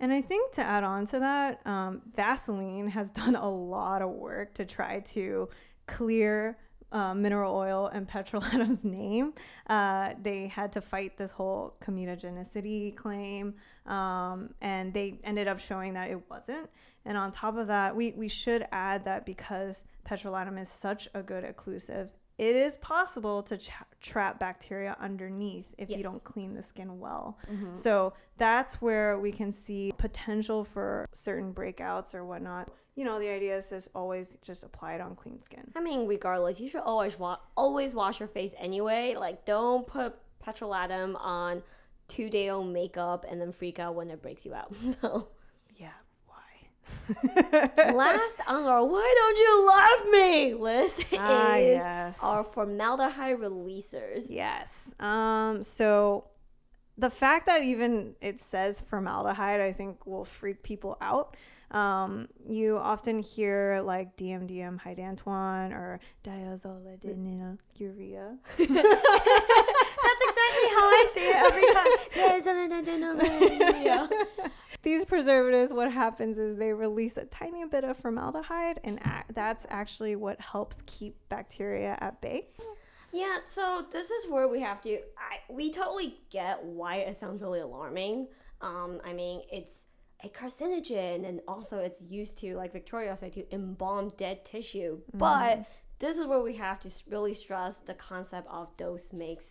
And 0.00 0.12
I 0.12 0.20
think 0.20 0.52
to 0.52 0.62
add 0.62 0.84
on 0.84 1.06
to 1.08 1.20
that, 1.20 1.60
um, 1.66 2.02
Vaseline 2.14 2.88
has 2.88 3.10
done 3.22 3.36
a 3.36 3.48
lot 3.48 4.02
of 4.02 4.10
work 4.10 4.54
to 4.54 4.64
try 4.64 5.00
to 5.12 5.48
clear 5.86 6.58
uh, 6.92 7.14
mineral 7.14 7.54
oil 7.54 7.88
and 7.88 8.08
petrolatum's 8.10 8.84
name. 8.84 9.34
Uh, 9.68 10.14
they 10.22 10.46
had 10.46 10.72
to 10.72 10.80
fight 10.80 11.16
this 11.16 11.30
whole 11.30 11.76
comedogenic 11.80 12.96
claim, 12.96 13.54
um, 13.86 14.54
and 14.62 14.94
they 14.94 15.20
ended 15.24 15.48
up 15.48 15.58
showing 15.58 15.94
that 15.94 16.10
it 16.10 16.20
wasn't. 16.30 16.70
And 17.04 17.18
on 17.18 17.32
top 17.32 17.56
of 17.56 17.66
that, 17.66 17.94
we, 17.94 18.12
we 18.12 18.28
should 18.28 18.66
add 18.72 19.04
that 19.04 19.26
because 19.26 19.82
petrolatum 20.08 20.58
is 20.58 20.68
such 20.68 21.08
a 21.14 21.22
good 21.22 21.44
occlusive, 21.44 22.08
it 22.38 22.56
is 22.56 22.76
possible 22.78 23.42
to 23.44 23.56
tra- 23.58 23.86
trap 24.00 24.40
bacteria 24.40 24.96
underneath 25.00 25.74
if 25.78 25.88
Yes. 25.88 25.98
you 25.98 26.04
don't 26.04 26.22
clean 26.24 26.54
the 26.54 26.62
skin 26.62 26.98
well. 26.98 27.38
Mhm. 27.50 27.76
So 27.76 28.12
that's 28.38 28.80
where 28.82 29.18
we 29.18 29.30
can 29.32 29.52
see 29.52 29.92
potential 29.98 30.64
for 30.64 31.08
certain 31.12 31.54
breakouts 31.54 32.14
or 32.14 32.24
whatnot. 32.24 32.70
You 32.96 33.04
know, 33.04 33.18
the 33.18 33.28
idea 33.28 33.56
is 33.58 33.68
to 33.68 33.82
always 33.94 34.36
just 34.42 34.62
apply 34.64 34.94
it 34.94 35.00
on 35.00 35.16
clean 35.16 35.40
skin. 35.42 35.72
I 35.76 35.80
mean, 35.80 36.06
regardless, 36.06 36.58
you 36.60 36.68
should 36.68 36.82
always 36.82 37.18
wa- 37.18 37.38
always 37.56 37.94
wash 37.94 38.20
your 38.20 38.28
face 38.28 38.54
anyway. 38.58 39.14
Like, 39.18 39.44
don't 39.44 39.86
put 39.86 40.16
petrolatum 40.40 41.16
on 41.18 41.62
two 42.08 42.28
day 42.30 42.50
old 42.50 42.68
makeup 42.68 43.24
and 43.28 43.40
then 43.40 43.50
freak 43.52 43.78
out 43.78 43.94
when 43.94 44.10
it 44.10 44.20
breaks 44.22 44.44
you 44.44 44.54
out. 44.54 44.72
So? 45.00 45.28
last 47.94 48.40
on 48.46 48.64
our 48.64 48.84
"Why 48.84 49.14
don't 49.18 49.38
you 49.38 49.66
love 49.66 50.06
me?" 50.12 50.54
list 50.54 50.98
is 51.00 51.18
Ah, 51.18 51.56
yes. 51.56 52.18
our 52.22 52.44
formaldehyde 52.44 53.38
releasers. 53.38 54.26
Yes. 54.28 54.68
Um, 55.00 55.62
so 55.62 56.28
the 56.96 57.10
fact 57.10 57.46
that 57.46 57.62
even 57.62 58.14
it 58.20 58.38
says 58.38 58.80
formaldehyde, 58.88 59.60
I 59.60 59.72
think 59.72 60.06
will 60.06 60.24
freak 60.24 60.62
people 60.62 60.96
out. 61.00 61.36
Um, 61.70 62.28
you 62.48 62.78
often 62.78 63.20
hear 63.20 63.80
like 63.84 64.16
DMDM 64.16 64.80
hydantoin 64.80 65.72
or 65.72 65.98
diazoledininuria. 66.22 67.58
That's 68.56 70.22
exactly 70.28 70.68
how 70.70 70.86
I 70.86 71.10
say 71.14 71.28
it 71.30 71.36
every 71.36 71.66
time. 71.74 71.90
These 74.84 75.04
preservatives, 75.06 75.72
what 75.72 75.90
happens 75.90 76.36
is 76.38 76.56
they 76.56 76.72
release 76.72 77.16
a 77.16 77.24
tiny 77.24 77.64
bit 77.64 77.84
of 77.84 77.96
formaldehyde, 77.96 78.80
and 78.84 79.00
that's 79.34 79.66
actually 79.70 80.14
what 80.16 80.40
helps 80.40 80.82
keep 80.86 81.16
bacteria 81.28 81.96
at 82.00 82.20
bay. 82.20 82.48
Yeah, 83.12 83.38
so 83.44 83.86
this 83.90 84.10
is 84.10 84.30
where 84.30 84.48
we 84.48 84.60
have 84.60 84.80
to. 84.82 84.90
I 84.90 85.52
we 85.52 85.72
totally 85.72 86.16
get 86.30 86.62
why 86.64 86.96
it 86.96 87.16
sounds 87.18 87.42
really 87.42 87.60
alarming. 87.60 88.28
Um, 88.60 89.00
I 89.04 89.12
mean, 89.12 89.42
it's 89.52 89.84
a 90.22 90.28
carcinogen, 90.28 91.26
and 91.26 91.40
also 91.46 91.78
it's 91.78 92.02
used 92.02 92.38
to, 92.40 92.56
like 92.56 92.72
Victoria 92.72 93.14
said, 93.16 93.32
to 93.34 93.54
embalm 93.54 94.12
dead 94.16 94.44
tissue. 94.44 95.00
But 95.12 95.66
this 95.98 96.18
is 96.18 96.26
where 96.26 96.40
we 96.40 96.56
have 96.56 96.80
to 96.80 96.90
really 97.08 97.34
stress 97.34 97.76
the 97.76 97.94
concept 97.94 98.48
of 98.50 98.76
dose 98.76 99.12
makes 99.12 99.44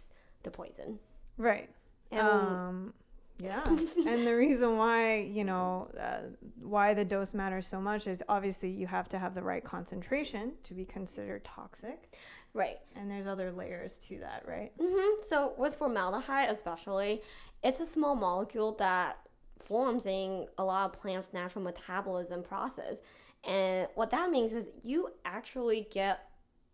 the 0.43 0.51
poison. 0.51 0.99
Right. 1.37 1.69
And 2.11 2.21
Um, 2.21 2.93
yeah. 3.39 3.63
and 4.07 4.25
the 4.27 4.35
reason 4.35 4.77
why, 4.77 5.27
you 5.29 5.43
know, 5.43 5.89
uh, 5.99 6.27
why 6.61 6.93
the 6.93 7.05
dose 7.05 7.33
matters 7.33 7.67
so 7.67 7.79
much 7.81 8.07
is 8.07 8.23
obviously 8.29 8.69
you 8.69 8.87
have 8.87 9.09
to 9.09 9.17
have 9.19 9.33
the 9.35 9.43
right 9.43 9.63
concentration 9.63 10.53
to 10.63 10.73
be 10.73 10.85
considered 10.85 11.43
toxic. 11.43 12.15
right. 12.53 12.77
And 12.95 13.09
there's 13.09 13.27
other 13.27 13.51
layers 13.51 13.97
to 14.07 14.19
that, 14.19 14.43
right? 14.47 14.71
hmm 14.79 15.21
So 15.27 15.53
with 15.57 15.75
formaldehyde, 15.75 16.49
especially, 16.49 17.21
it's 17.63 17.79
a 17.79 17.85
small 17.85 18.15
molecule 18.15 18.73
that 18.73 19.17
forms 19.61 20.05
in 20.05 20.47
a 20.57 20.63
lot 20.63 20.85
of 20.93 21.01
plants' 21.01 21.29
natural 21.33 21.63
metabolism 21.63 22.43
process, 22.43 22.99
and 23.45 23.87
what 23.95 24.09
that 24.11 24.29
means 24.29 24.53
is 24.53 24.69
you 24.83 25.09
actually 25.25 25.87
get 25.91 26.29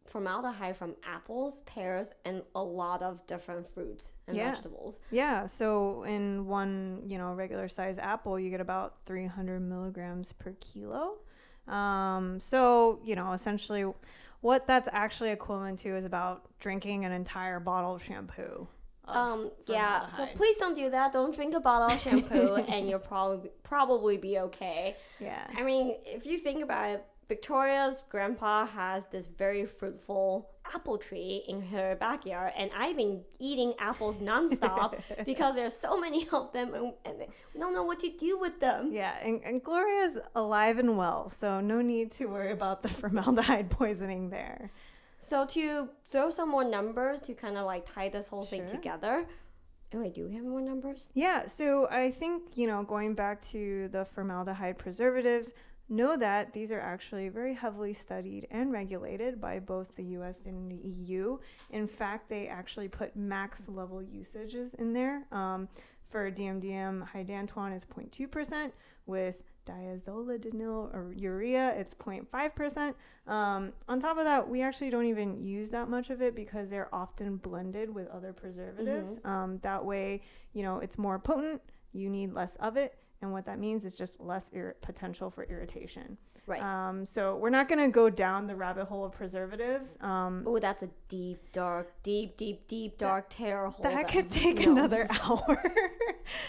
formaldehyde 0.09 0.75
from 0.75 0.95
apples, 1.03 1.61
pears, 1.65 2.11
and 2.25 2.41
a 2.55 2.63
lot 2.63 3.01
of 3.01 3.25
different 3.27 3.67
fruits 3.67 4.11
and 4.27 4.35
Yeah. 4.35 4.51
vegetables. 4.51 4.99
Yeah. 5.11 5.45
So 5.45 6.03
in 6.03 6.47
one, 6.47 7.03
you 7.05 7.17
know, 7.17 7.33
regular 7.33 7.67
size 7.67 7.97
apple, 7.97 8.39
you 8.39 8.49
get 8.49 8.61
about 8.61 9.05
300 9.05 9.59
milligrams 9.61 10.33
per 10.33 10.53
kilo. 10.59 11.17
Um, 11.67 12.39
so, 12.39 12.99
you 13.03 13.15
know, 13.15 13.31
essentially 13.33 13.91
what 14.41 14.65
that's 14.65 14.89
actually 14.91 15.29
equivalent 15.31 15.79
to 15.79 15.89
is 15.89 16.05
about 16.05 16.47
drinking 16.59 17.05
an 17.05 17.11
entire 17.11 17.59
bottle 17.59 17.93
of 17.93 18.03
shampoo. 18.03 18.67
of 19.05 19.15
Um, 19.15 19.51
yeah, 19.67 20.07
so 20.07 20.25
please 20.35 20.57
don't 20.57 20.75
do 20.75 20.89
that. 20.89 21.11
Don't 21.13 21.33
drink 21.35 21.53
a 21.53 21.59
bottle 21.59 21.95
of 21.95 22.01
shampoo, 22.01 22.55
and 22.69 22.89
you'll 22.89 22.99
probably 22.99 23.49
probably 23.63 24.17
be 24.17 24.39
okay. 24.39 24.95
Yeah. 25.19 25.45
I 25.55 25.63
mean, 25.63 25.95
if 26.05 26.25
you 26.25 26.37
think 26.37 26.63
about 26.63 26.89
it, 26.89 27.05
Victoria's 27.29 28.03
grandpa 28.09 28.65
has 28.65 29.05
this 29.05 29.27
very 29.27 29.63
fruitful 29.63 30.49
apple 30.73 30.97
tree 30.97 31.43
in 31.47 31.61
her 31.61 31.95
backyard, 31.95 32.53
and 32.57 32.71
I've 32.75 32.97
been 32.97 33.21
eating 33.39 33.75
apples 33.77 34.17
nonstop 34.17 34.99
because 35.25 35.53
there's 35.53 35.77
so 35.77 35.99
many 35.99 36.27
of 36.33 36.51
them, 36.53 36.73
and, 36.73 36.93
and 37.05 37.19
we 37.53 37.59
don't 37.59 37.71
know 37.71 37.83
what 37.83 37.99
to 37.99 38.09
do 38.17 38.39
with 38.39 38.59
them. 38.59 38.89
Yeah, 38.91 39.15
and, 39.23 39.41
and 39.45 39.63
Gloria's 39.63 40.19
alive 40.35 40.79
and 40.79 40.97
well, 40.97 41.29
so 41.29 41.61
no 41.61 41.81
need 41.81 42.11
to 42.13 42.25
worry 42.25 42.51
about 42.51 42.81
the 42.81 42.89
formaldehyde 42.99 43.69
poisoning 43.69 44.31
there. 44.31 44.71
So 45.19 45.45
to 45.45 45.89
throw 46.09 46.31
some 46.31 46.49
more 46.49 46.63
numbers 46.63 47.21
to 47.21 47.35
kind 47.35 47.57
of 47.57 47.67
like 47.67 47.93
tie 47.93 48.09
this 48.09 48.27
whole 48.27 48.43
thing 48.43 48.67
together. 48.67 49.27
Oh 49.93 49.99
wait, 50.01 50.15
do 50.15 50.25
we 50.25 50.35
have 50.35 50.45
more 50.45 50.61
numbers? 50.61 51.05
Yeah, 51.13 51.47
so 51.47 51.87
I 51.89 52.11
think, 52.11 52.43
you 52.55 52.67
know, 52.67 52.83
going 52.83 53.15
back 53.15 53.41
to 53.47 53.87
the 53.89 54.05
formaldehyde 54.05 54.77
preservatives, 54.77 55.53
know 55.89 56.15
that 56.17 56.53
these 56.53 56.71
are 56.71 56.79
actually 56.79 57.29
very 57.29 57.53
heavily 57.53 57.93
studied 57.93 58.47
and 58.51 58.71
regulated 58.71 59.41
by 59.41 59.59
both 59.59 59.95
the 59.95 60.03
US 60.03 60.39
and 60.45 60.71
the 60.71 60.87
EU. 60.87 61.37
In 61.71 61.87
fact, 61.87 62.29
they 62.29 62.47
actually 62.47 62.87
put 62.87 63.15
max 63.15 63.67
level 63.67 64.01
usages 64.01 64.73
in 64.75 64.93
there. 64.93 65.25
Um, 65.31 65.67
for 66.05 66.31
DMDM, 66.31 67.07
hydantoin 67.07 67.75
is 67.75 67.85
0.2%. 67.85 68.71
With 69.05 69.43
diazolidinyl 69.65 70.93
or 70.93 71.13
urea, 71.15 71.73
it's 71.75 71.93
0.5%. 71.95 72.93
Um, 73.27 73.73
on 73.87 73.99
top 73.99 74.17
of 74.17 74.23
that, 74.23 74.47
we 74.47 74.61
actually 74.61 74.89
don't 74.89 75.05
even 75.05 75.39
use 75.39 75.69
that 75.69 75.89
much 75.89 76.09
of 76.09 76.21
it 76.21 76.35
because 76.35 76.69
they're 76.69 76.93
often 76.93 77.37
blended 77.37 77.93
with 77.93 78.07
other 78.09 78.33
preservatives. 78.33 79.19
Um, 79.25 79.59
that 79.59 79.85
way, 79.85 80.21
you 80.53 80.63
know, 80.63 80.79
it's 80.79 80.97
more 80.97 81.19
potent, 81.19 81.61
you 81.93 82.09
need 82.09 82.33
less 82.33 82.55
of 82.57 82.77
it. 82.77 82.95
And 83.21 83.33
what 83.33 83.45
that 83.45 83.59
means 83.59 83.83
is 83.83 83.95
just 83.95 84.19
less 84.21 84.49
ir- 84.53 84.77
potential 84.81 85.29
for 85.29 85.43
irritation. 85.43 86.17
Right. 86.47 86.61
Um, 86.61 87.05
so 87.05 87.35
we're 87.35 87.49
not 87.49 87.67
going 87.67 87.85
to 87.85 87.91
go 87.91 88.09
down 88.09 88.47
the 88.47 88.55
rabbit 88.55 88.85
hole 88.85 89.03
of 89.05 89.11
preservatives. 89.11 89.97
Um, 90.01 90.43
oh, 90.47 90.57
that's 90.57 90.83
a 90.83 90.89
deep, 91.09 91.51
dark, 91.51 91.91
deep, 92.01 92.37
deep, 92.37 92.67
deep, 92.67 92.97
dark 92.97 93.27
terror 93.29 93.67
hole. 93.69 93.83
that 93.83 94.07
could 94.07 94.29
take 94.29 94.59
no. 94.59 94.71
another 94.71 95.05
hour. 95.23 95.61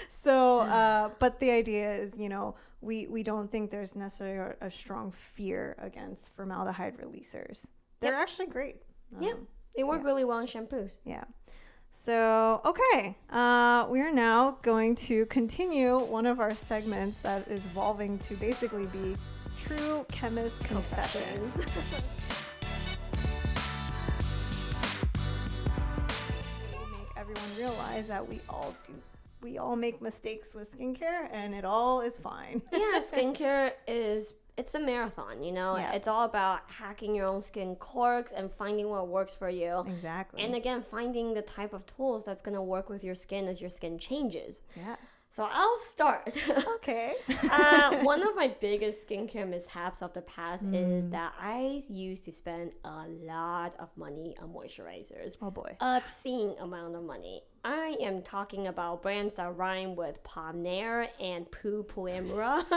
so, 0.09 0.59
uh, 0.61 1.11
but 1.19 1.41
the 1.41 1.51
idea 1.51 1.91
is, 1.93 2.15
you 2.17 2.29
know, 2.29 2.55
we, 2.81 3.07
we 3.09 3.23
don't 3.23 3.51
think 3.51 3.71
there's 3.71 3.95
necessarily 3.97 4.55
a, 4.61 4.67
a 4.67 4.71
strong 4.71 5.11
fear 5.11 5.75
against 5.79 6.33
formaldehyde 6.35 6.97
releasers. 6.99 7.67
They're 8.01 8.15
actually 8.15 8.47
great. 8.47 8.77
Yeah. 9.21 9.31
Um, 9.33 9.47
They 9.77 9.83
work 9.85 10.01
Yeah. 10.03 10.07
really 10.07 10.25
well 10.25 10.39
in 10.39 10.47
shampoos. 10.47 11.01
Yeah. 11.05 11.25
So, 12.03 12.63
okay, 12.65 13.15
uh, 13.29 13.87
we 13.91 14.01
are 14.01 14.11
now 14.11 14.57
going 14.63 14.95
to 14.97 15.27
continue 15.27 15.99
one 15.99 16.25
of 16.25 16.41
our 16.41 16.55
segments 16.55 17.19
that 17.23 17.47
is 17.47 17.63
evolving 17.67 18.19
to 18.21 18.35
basically 18.37 18.87
be 18.87 19.17
True 19.63 20.07
Chemist 20.11 20.65
Confessions. 20.65 21.55
make 26.91 27.11
everyone 27.19 27.43
realize 27.59 28.07
that 28.07 28.27
we 28.27 28.41
all 28.49 28.75
do, 28.87 28.95
we 29.43 29.59
all 29.59 29.77
make 29.77 30.01
mistakes 30.01 30.55
with 30.55 30.75
skincare 30.75 31.29
and 31.31 31.55
it 31.55 31.67
all 31.67 32.01
is 32.01 32.17
fine. 32.17 32.63
yeah, 32.73 33.03
skincare 33.13 33.73
is 33.87 34.33
it's 34.61 34.75
a 34.75 34.83
marathon, 34.91 35.37
you 35.47 35.53
know. 35.59 35.71
Yeah. 35.77 35.93
It's 35.97 36.09
all 36.13 36.25
about 36.33 36.59
hacking 36.83 37.13
your 37.19 37.27
own 37.33 37.41
skin 37.51 37.71
quirks 37.77 38.31
and 38.39 38.47
finding 38.63 38.87
what 38.95 39.09
works 39.09 39.35
for 39.41 39.49
you. 39.63 39.75
exactly. 39.95 40.43
And 40.43 40.55
again, 40.55 40.81
finding 40.83 41.27
the 41.35 41.43
type 41.43 41.73
of 41.79 41.83
tools 41.95 42.21
that's 42.27 42.43
gonna 42.47 42.63
work 42.75 42.87
with 42.93 43.03
your 43.09 43.15
skin 43.25 43.43
as 43.53 43.57
your 43.63 43.71
skin 43.79 43.95
changes. 43.99 44.53
yeah. 44.77 44.97
So 45.37 45.47
I'll 45.49 45.77
start. 45.95 46.23
Okay. 46.77 47.15
uh, 47.53 47.99
one 48.13 48.21
of 48.29 48.35
my 48.35 48.49
biggest 48.61 48.97
skincare 49.07 49.49
mishaps 49.49 49.99
of 50.03 50.11
the 50.13 50.23
past 50.23 50.65
is 50.65 51.07
Mm. 51.07 51.11
that 51.13 51.33
I 51.41 51.83
used 51.89 52.25
to 52.25 52.33
spend 52.33 52.73
a 52.85 53.07
lot 53.33 53.73
of 53.79 53.89
money 53.97 54.35
on 54.43 54.49
moisturizers. 54.59 55.31
oh 55.41 55.51
boy. 55.53 55.71
Obscene 55.81 56.55
amount 56.67 56.97
of 56.97 57.05
money. 57.15 57.37
I 57.65 57.97
am 58.09 58.23
talking 58.23 58.67
about 58.67 59.03
brands 59.05 59.37
that 59.37 59.57
rhyme 59.57 59.95
with 59.95 60.17
Pomnair 60.25 60.97
and 61.21 61.43
Poo 61.57 61.85
Puemura. 61.93 62.65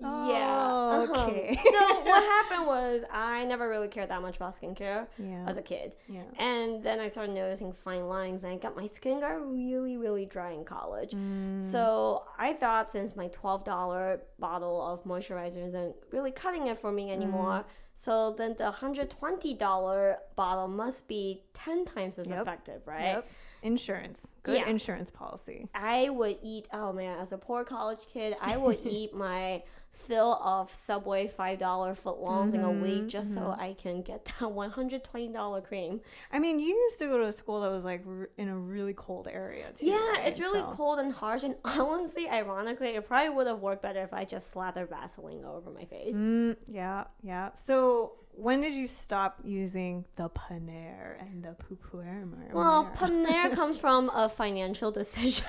yeah. 0.00 1.06
Uh-huh. 1.08 1.26
okay. 1.28 1.56
so 1.62 2.00
what 2.02 2.22
happened 2.48 2.66
was 2.66 3.02
I 3.12 3.44
never 3.44 3.68
really 3.68 3.88
cared 3.88 4.10
that 4.10 4.22
much 4.22 4.36
about 4.36 4.60
skincare 4.60 5.06
Yeah. 5.18 5.44
as 5.46 5.56
a 5.56 5.62
kid. 5.62 5.94
Yeah. 6.08 6.22
And 6.38 6.82
then 6.82 7.00
I 7.00 7.08
started 7.08 7.34
noticing 7.34 7.72
fine 7.72 8.08
lines, 8.08 8.44
and 8.44 8.52
I 8.52 8.56
got 8.56 8.76
my 8.76 8.86
skin 8.86 9.20
got 9.20 9.34
really, 9.34 9.96
really 9.96 10.26
dry 10.26 10.50
in 10.52 10.64
college. 10.64 11.10
Mm. 11.12 11.70
So 11.70 12.24
I 12.38 12.52
thought 12.52 12.90
since 12.90 13.16
my 13.16 13.28
twelve 13.28 13.64
dollar 13.64 14.22
bottle 14.38 14.84
of 14.86 15.04
moisturizer 15.04 15.66
isn't 15.66 15.94
really 16.12 16.30
cutting 16.32 16.66
it 16.66 16.78
for 16.78 16.90
me 16.92 17.10
anymore, 17.10 17.60
Mm. 17.60 17.64
so 17.96 18.30
then 18.32 18.54
the 18.58 18.70
hundred 18.70 19.10
twenty 19.10 19.54
dollar 19.54 20.18
bottle 20.36 20.68
must 20.68 21.06
be 21.08 21.42
ten 21.54 21.84
times 21.84 22.18
as 22.18 22.26
Yep. 22.26 22.40
effective, 22.42 22.82
right? 22.86 23.14
Yep. 23.14 23.28
insurance. 23.62 24.26
Good 24.42 24.58
Yeah. 24.60 24.68
insurance 24.68 25.08
policy. 25.10 25.68
I 25.74 26.10
would 26.10 26.36
eat. 26.42 26.68
Oh 26.72 26.92
man, 26.92 27.18
as 27.18 27.32
a 27.32 27.38
poor 27.38 27.64
college 27.64 28.00
kid, 28.12 28.36
I 28.40 28.58
would 28.58 28.76
eat 28.84 29.14
my 29.14 29.62
fill 29.94 30.34
of 30.42 30.70
Subway 30.74 31.26
five 31.26 31.58
dollar 31.58 31.94
footlongs 31.94 32.52
in 32.54 32.60
a 32.60 32.64
Mm-hmm, 32.68 32.82
week 32.82 33.08
just 33.08 33.32
so 33.34 33.54
I 33.58 33.74
can 33.74 34.02
get 34.02 34.24
that 34.40 34.50
one 34.52 34.70
hundred 34.70 35.04
twenty 35.04 35.28
dollar 35.28 35.60
cream. 35.60 36.00
I 36.32 36.38
mean, 36.38 36.60
you 36.60 36.66
used 36.66 36.98
to 36.98 37.06
go 37.06 37.18
to 37.18 37.24
a 37.24 37.32
school 37.32 37.60
that 37.62 37.70
was 37.70 37.84
like 37.84 38.02
r- 38.06 38.28
in 38.36 38.48
a 38.48 38.56
really 38.58 38.92
cold 38.94 39.28
area 39.30 39.66
too. 39.78 39.86
Yeah, 39.86 39.94
right? 40.10 40.22
it's 40.26 40.38
really 40.40 40.60
So- 40.60 40.72
cold 40.76 40.98
and 40.98 41.12
harsh, 41.12 41.42
and 41.44 41.54
honestly, 41.64 42.28
ironically, 42.28 42.88
it 42.88 43.06
probably 43.06 43.30
would 43.30 43.46
have 43.46 43.60
worked 43.60 43.82
better 43.82 44.02
if 44.02 44.12
I 44.12 44.24
just 44.24 44.50
slathered 44.50 44.88
Vaseline 44.90 45.44
over 45.44 45.70
my 45.70 45.84
face. 45.84 46.14
Mm, 46.14 46.56
yeah, 46.66 47.04
yeah. 47.22 47.50
So 47.54 48.14
when 48.36 48.60
did 48.60 48.74
you 48.74 48.88
stop 48.88 49.38
using 49.44 50.04
the 50.16 50.28
Paner 50.28 51.20
and 51.20 51.44
the 51.44 51.54
Pupuer? 51.54 52.28
Well, 52.52 52.90
paner 52.96 53.54
comes 53.54 53.78
from 53.84 54.10
a 54.10 54.28
financial 54.28 54.90
decision. 54.90 55.44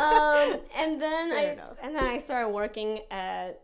Um, 0.00 0.60
and 0.76 1.00
then 1.00 1.30
Fair 1.30 1.38
I 1.38 1.52
enough. 1.52 1.76
and 1.82 1.94
then 1.96 2.04
I 2.04 2.18
started 2.18 2.48
working 2.50 3.00
at. 3.10 3.60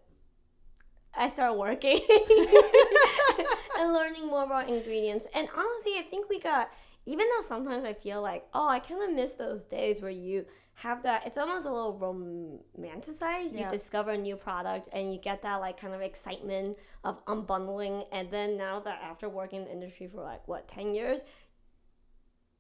I 1.17 1.29
started 1.29 1.55
working 1.55 2.01
and 3.79 3.93
learning 3.93 4.29
more 4.29 4.45
about 4.45 4.69
ingredients. 4.69 5.27
And 5.35 5.49
honestly, 5.57 5.93
I 5.99 6.05
think 6.11 6.29
we 6.29 6.41
got. 6.41 6.71
Even 7.07 7.27
though 7.27 7.47
sometimes 7.49 7.87
I 7.87 7.95
feel 7.95 8.21
like, 8.21 8.47
oh, 8.53 8.69
I 8.69 8.81
kind 8.81 9.03
of 9.03 9.17
miss 9.17 9.33
those 9.33 9.64
days 9.64 10.03
where 10.03 10.11
you 10.11 10.45
have 10.75 11.03
that. 11.05 11.27
It's 11.27 11.38
almost 11.38 11.64
a 11.64 11.73
little 11.73 11.99
romanticized. 11.99 13.53
Yeah. 13.53 13.64
You 13.64 13.71
discover 13.71 14.11
a 14.12 14.19
new 14.19 14.37
product 14.37 14.88
and 14.93 15.12
you 15.12 15.19
get 15.19 15.43
that 15.43 15.57
like 15.57 15.81
kind 15.81 15.95
of 15.95 16.03
excitement 16.03 16.77
of 17.05 17.25
unbundling. 17.25 18.05
And 18.12 18.31
then 18.31 18.57
now 18.57 18.79
that 18.81 19.01
after 19.03 19.29
working 19.29 19.61
in 19.61 19.64
the 19.64 19.73
industry 19.73 20.07
for 20.07 20.23
like 20.23 20.47
what 20.47 20.69
ten 20.69 20.95
years, 20.95 21.25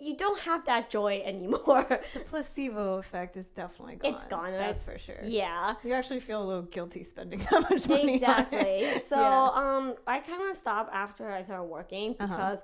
you 0.00 0.16
don't 0.16 0.38
have 0.40 0.64
that 0.66 0.90
joy 0.90 1.20
anymore. 1.24 1.84
the 2.14 2.20
placebo 2.24 2.98
effect 2.98 3.36
is 3.36 3.46
definitely 3.46 3.96
gone. 3.96 4.12
It's 4.14 4.24
gone, 4.24 4.44
right? 4.44 4.52
That's 4.52 4.84
for 4.84 4.96
sure. 4.98 5.18
yeah. 5.24 5.74
You 5.84 5.92
actually 5.92 6.20
feel 6.20 6.42
a 6.42 6.46
little 6.46 6.62
guilty 6.62 7.02
spending 7.02 7.38
that 7.50 7.66
much 7.70 7.88
money. 7.88 8.14
Exactly. 8.16 8.86
So 9.08 9.16
Yeah. 9.16 9.50
um, 9.54 9.94
I 10.06 10.20
kind 10.20 10.42
of 10.48 10.56
stopped 10.56 10.94
after 10.94 11.30
I 11.30 11.42
started 11.42 11.64
working 11.64 12.14
Uh-huh. 12.20 12.26
because 12.36 12.62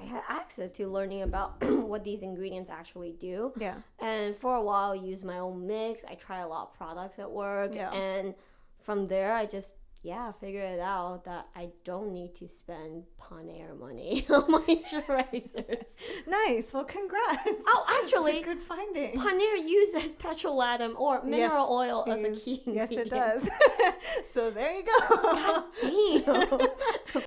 I 0.00 0.04
had 0.04 0.22
access 0.28 0.72
to 0.72 0.86
learning 0.88 1.22
about 1.22 1.62
what 1.64 2.02
these 2.04 2.22
ingredients 2.22 2.68
actually 2.70 3.12
do. 3.12 3.52
Yeah. 3.58 3.76
And 4.00 4.34
for 4.34 4.54
a 4.56 4.62
while, 4.62 4.92
I 4.92 4.96
used 4.96 5.24
my 5.24 5.38
own 5.38 5.66
mix. 5.66 6.02
I 6.08 6.14
tried 6.14 6.40
a 6.42 6.48
lot 6.48 6.68
of 6.68 6.74
products 6.76 7.18
at 7.18 7.30
work, 7.30 7.72
Yeah. 7.74 7.92
and 7.92 8.34
from 8.80 9.06
there, 9.06 9.34
I 9.34 9.46
just 9.46 9.72
yeah 10.04 10.30
figured 10.30 10.70
it 10.70 10.80
out 10.80 11.24
that 11.24 11.48
I 11.56 11.70
don't 11.82 12.12
need 12.12 12.34
to 12.36 12.46
spend 12.46 13.04
Paneer 13.20 13.76
money 13.78 14.24
on 14.30 14.42
moisturizers. 14.52 15.82
Nice. 16.28 16.72
Well, 16.72 16.84
congrats. 16.84 17.40
Oh, 17.66 17.84
That's 17.88 18.12
a 18.12 18.16
actually, 18.16 18.42
good 18.42 18.58
finding. 18.60 19.18
Paneer 19.18 19.56
uses 19.66 20.10
petrolatum 20.16 20.94
or 20.96 21.22
mineral 21.24 21.66
Yes, 21.66 21.70
oil 21.70 22.04
as 22.08 22.24
a 22.24 22.40
key 22.40 22.62
Yes, 22.66 22.90
it 22.92 23.08
does. 23.10 23.48
so 24.34 24.50
there 24.50 24.74
you 24.76 24.84
go. 24.84 25.68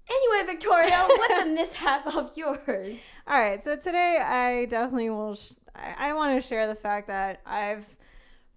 Anyway, 0.09 0.45
Victoria, 0.53 1.05
what's 1.07 1.41
a 1.41 1.45
mishap 1.45 2.07
of 2.15 2.31
yours? 2.35 2.97
All 3.27 3.39
right, 3.39 3.61
so 3.63 3.75
today 3.75 4.19
I 4.21 4.65
definitely 4.69 5.09
will. 5.09 5.35
Sh- 5.35 5.53
I, 5.75 6.09
I 6.09 6.13
want 6.13 6.41
to 6.41 6.47
share 6.47 6.67
the 6.67 6.75
fact 6.75 7.07
that 7.07 7.41
I've 7.45 7.95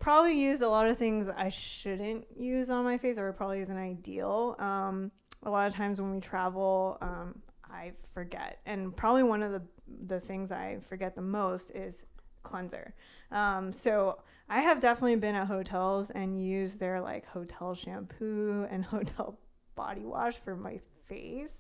probably 0.00 0.42
used 0.42 0.62
a 0.62 0.68
lot 0.68 0.86
of 0.86 0.96
things 0.96 1.30
I 1.30 1.50
shouldn't 1.50 2.26
use 2.36 2.68
on 2.68 2.84
my 2.84 2.98
face, 2.98 3.18
or 3.18 3.32
probably 3.32 3.60
isn't 3.60 3.76
ideal. 3.76 4.56
Um, 4.58 5.12
a 5.44 5.50
lot 5.50 5.68
of 5.68 5.74
times 5.74 6.00
when 6.00 6.12
we 6.14 6.20
travel, 6.20 6.98
um, 7.00 7.40
I 7.70 7.92
forget, 8.12 8.58
and 8.66 8.96
probably 8.96 9.22
one 9.22 9.42
of 9.42 9.52
the 9.52 9.62
the 10.06 10.20
things 10.20 10.52
I 10.52 10.78
forget 10.80 11.14
the 11.14 11.22
most 11.22 11.70
is 11.70 12.06
cleanser. 12.42 12.94
Um, 13.30 13.72
so 13.72 14.20
I 14.48 14.60
have 14.60 14.80
definitely 14.80 15.16
been 15.16 15.34
at 15.34 15.46
hotels 15.46 16.10
and 16.10 16.40
used 16.40 16.80
their 16.80 17.00
like 17.00 17.26
hotel 17.26 17.74
shampoo 17.74 18.66
and 18.70 18.84
hotel 18.96 19.38
body 19.74 20.04
wash 20.04 20.34
for 20.34 20.56
my 20.56 20.80
face. 21.08 21.59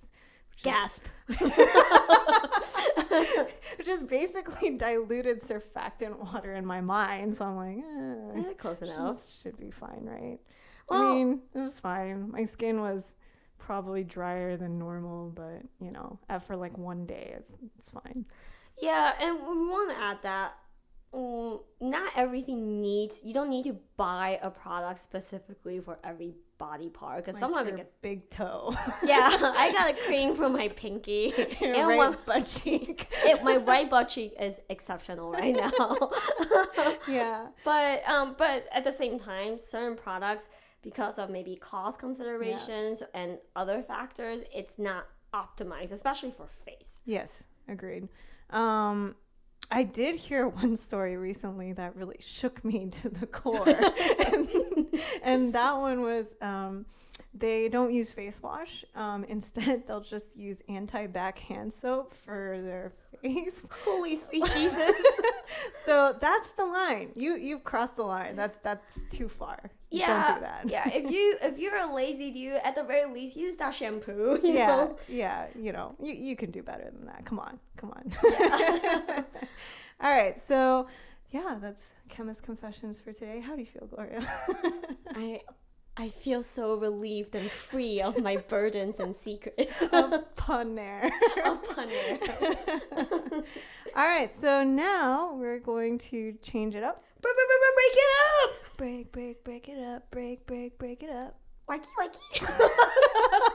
Gasp. 0.62 1.02
which 3.78 3.88
is 3.88 4.02
basically 4.02 4.76
diluted 4.76 5.40
surfactant 5.40 6.18
water 6.32 6.54
in 6.54 6.66
my 6.66 6.80
mind. 6.80 7.36
So 7.36 7.44
I'm 7.44 7.56
like, 7.56 7.78
eh, 7.78 8.50
Eh, 8.50 8.54
Close 8.54 8.82
enough. 8.82 9.26
should 9.42 9.56
be 9.58 9.70
fine, 9.70 10.02
right? 10.04 10.38
Well- 10.88 11.12
I 11.12 11.14
mean, 11.14 11.40
it 11.54 11.58
was 11.58 11.78
fine. 11.78 12.30
My 12.30 12.44
skin 12.44 12.80
was 12.80 13.14
probably 13.58 14.02
drier 14.04 14.56
than 14.56 14.78
normal, 14.78 15.30
but 15.30 15.62
you 15.80 15.90
know, 15.92 16.18
for 16.40 16.56
like 16.56 16.76
one 16.78 17.06
day, 17.06 17.32
it's 17.36 17.52
it's 17.76 17.90
fine. 17.90 18.26
Yeah, 18.80 19.12
and 19.20 19.38
we 19.40 19.68
want 19.68 19.90
to 19.90 19.96
add 20.02 20.22
that 20.22 20.56
mm, 21.14 21.60
not 21.80 22.12
everything 22.16 22.80
needs, 22.80 23.20
you 23.22 23.34
don't 23.34 23.50
need 23.50 23.64
to 23.64 23.76
buy 23.96 24.38
a 24.42 24.50
product 24.50 25.02
specifically 25.02 25.78
for 25.80 25.98
every 26.02 26.34
body 26.60 26.88
part 26.90 27.16
because 27.18 27.34
Like 27.34 27.40
sometimes 27.40 27.68
it 27.68 27.76
gets. 27.76 27.90
big 28.02 28.30
toe, 28.30 28.72
Yeah, 29.04 29.30
I 29.32 29.72
got 29.72 29.90
a 29.90 29.94
cream 30.06 30.34
for 30.36 30.48
my 30.48 30.68
pinky. 30.68 31.32
your 31.60 31.74
and 31.74 31.88
right 31.88 31.96
one, 31.98 32.16
butt 32.26 32.44
cheek. 32.46 33.08
it, 33.24 33.42
my 33.42 33.56
right 33.56 33.90
butt 33.90 34.10
cheek 34.10 34.34
is 34.38 34.56
exceptional 34.68 35.32
right 35.32 35.56
now. 35.56 35.96
yeah, 37.08 37.48
but 37.64 38.08
um 38.08 38.34
but 38.38 38.66
at 38.72 38.84
the 38.84 38.92
same 38.92 39.18
time 39.18 39.58
certain 39.58 39.96
products 39.96 40.46
because 40.82 41.18
of 41.18 41.30
maybe 41.30 41.56
cost 41.56 41.98
considerations 41.98 43.02
and 43.14 43.38
other 43.56 43.82
factors 43.82 44.42
it's 44.54 44.78
not 44.78 45.06
optimized 45.34 45.92
especially 45.92 46.30
for 46.30 46.48
face 46.66 47.00
yes, 47.04 47.44
agreed. 47.68 48.08
Um, 48.50 49.14
I 49.72 49.84
did 49.84 50.16
hear 50.16 50.48
one 50.48 50.74
story 50.76 51.16
recently 51.16 51.72
that 51.74 51.94
really 51.94 52.16
shook 52.18 52.64
me 52.64 52.88
to 52.90 53.08
the 53.08 53.26
core. 53.26 53.68
and, 53.68 54.48
and 55.22 55.52
that 55.52 55.76
one 55.76 56.02
was 56.02 56.28
um, 56.40 56.86
they 57.32 57.68
don't 57.68 57.92
use 57.92 58.10
face 58.10 58.42
wash. 58.42 58.84
Um, 58.94 59.24
instead, 59.24 59.84
they'll 59.88 60.00
just 60.00 60.36
use 60.36 60.62
anti 60.68 61.06
back 61.06 61.38
hand 61.38 61.72
soap 61.72 62.12
for 62.12 62.60
their 62.62 62.92
face. 63.22 63.52
holy 63.84 64.16
sweet 64.16 64.42
jesus 64.54 64.92
so 65.84 66.16
that's 66.20 66.52
the 66.52 66.64
line. 66.64 67.12
You 67.16 67.36
you've 67.36 67.64
crossed 67.64 67.96
the 67.96 68.02
line. 68.02 68.34
That's 68.34 68.58
that's 68.58 68.86
too 69.10 69.28
far. 69.28 69.70
yeah 69.90 70.24
Don't 70.26 70.36
do 70.36 70.40
that. 70.42 70.62
yeah 70.66 70.88
if 70.88 71.10
you 71.10 71.36
if 71.42 71.58
you're 71.58 71.76
a 71.76 71.94
lazy 71.94 72.32
dude 72.32 72.60
at 72.64 72.74
the 72.74 72.84
very 72.84 73.12
least 73.12 73.36
use 73.36 73.56
that 73.56 73.74
shampoo 73.74 74.40
you 74.42 74.54
yeah, 74.54 74.66
know 74.66 74.98
yeah, 75.08 75.46
you 75.54 75.72
know, 75.72 75.94
you, 76.02 76.14
you 76.14 76.36
can 76.36 76.50
do 76.50 76.62
better 76.62 76.90
than 76.90 77.06
that. 77.06 77.24
Come 77.26 77.38
on, 77.38 77.58
come 77.76 77.92
on. 77.92 79.24
All 80.02 80.10
right, 80.10 80.40
so 80.48 80.86
yeah, 81.30 81.58
that's 81.60 81.86
chemist 82.10 82.42
confessions 82.42 82.98
for 83.00 83.12
today. 83.12 83.40
How 83.40 83.54
do 83.54 83.60
you 83.60 83.66
feel, 83.66 83.86
Gloria? 83.86 84.22
i 85.16 85.40
i 85.96 86.08
feel 86.08 86.40
so 86.42 86.76
relieved 86.76 87.34
and 87.34 87.50
free 87.50 88.00
of 88.00 88.22
my 88.22 88.36
burdens 88.48 89.00
and 89.00 89.14
secrets 89.14 89.72
Of 89.92 90.36
pun 90.36 90.74
there. 90.76 91.10
upon 91.44 91.88
there 91.88 92.18
All 93.96 94.06
right, 94.06 94.32
so 94.32 94.62
now 94.62 95.34
we're 95.34 95.58
going 95.58 95.98
to 96.10 96.34
change 96.42 96.76
it 96.76 96.84
up. 96.84 97.02
Break, 97.20 97.36
break 97.36 97.94
it 97.94 98.08
up 98.46 98.76
Break, 98.78 99.12
break, 99.12 99.44
break 99.44 99.68
it 99.68 99.78
up. 99.84 100.10
Break, 100.10 100.46
break, 100.46 100.78
break 100.78 101.02
it 101.02 101.10
up. 101.10 101.34
Wacky, 101.68 101.86
wacky. 101.98 103.52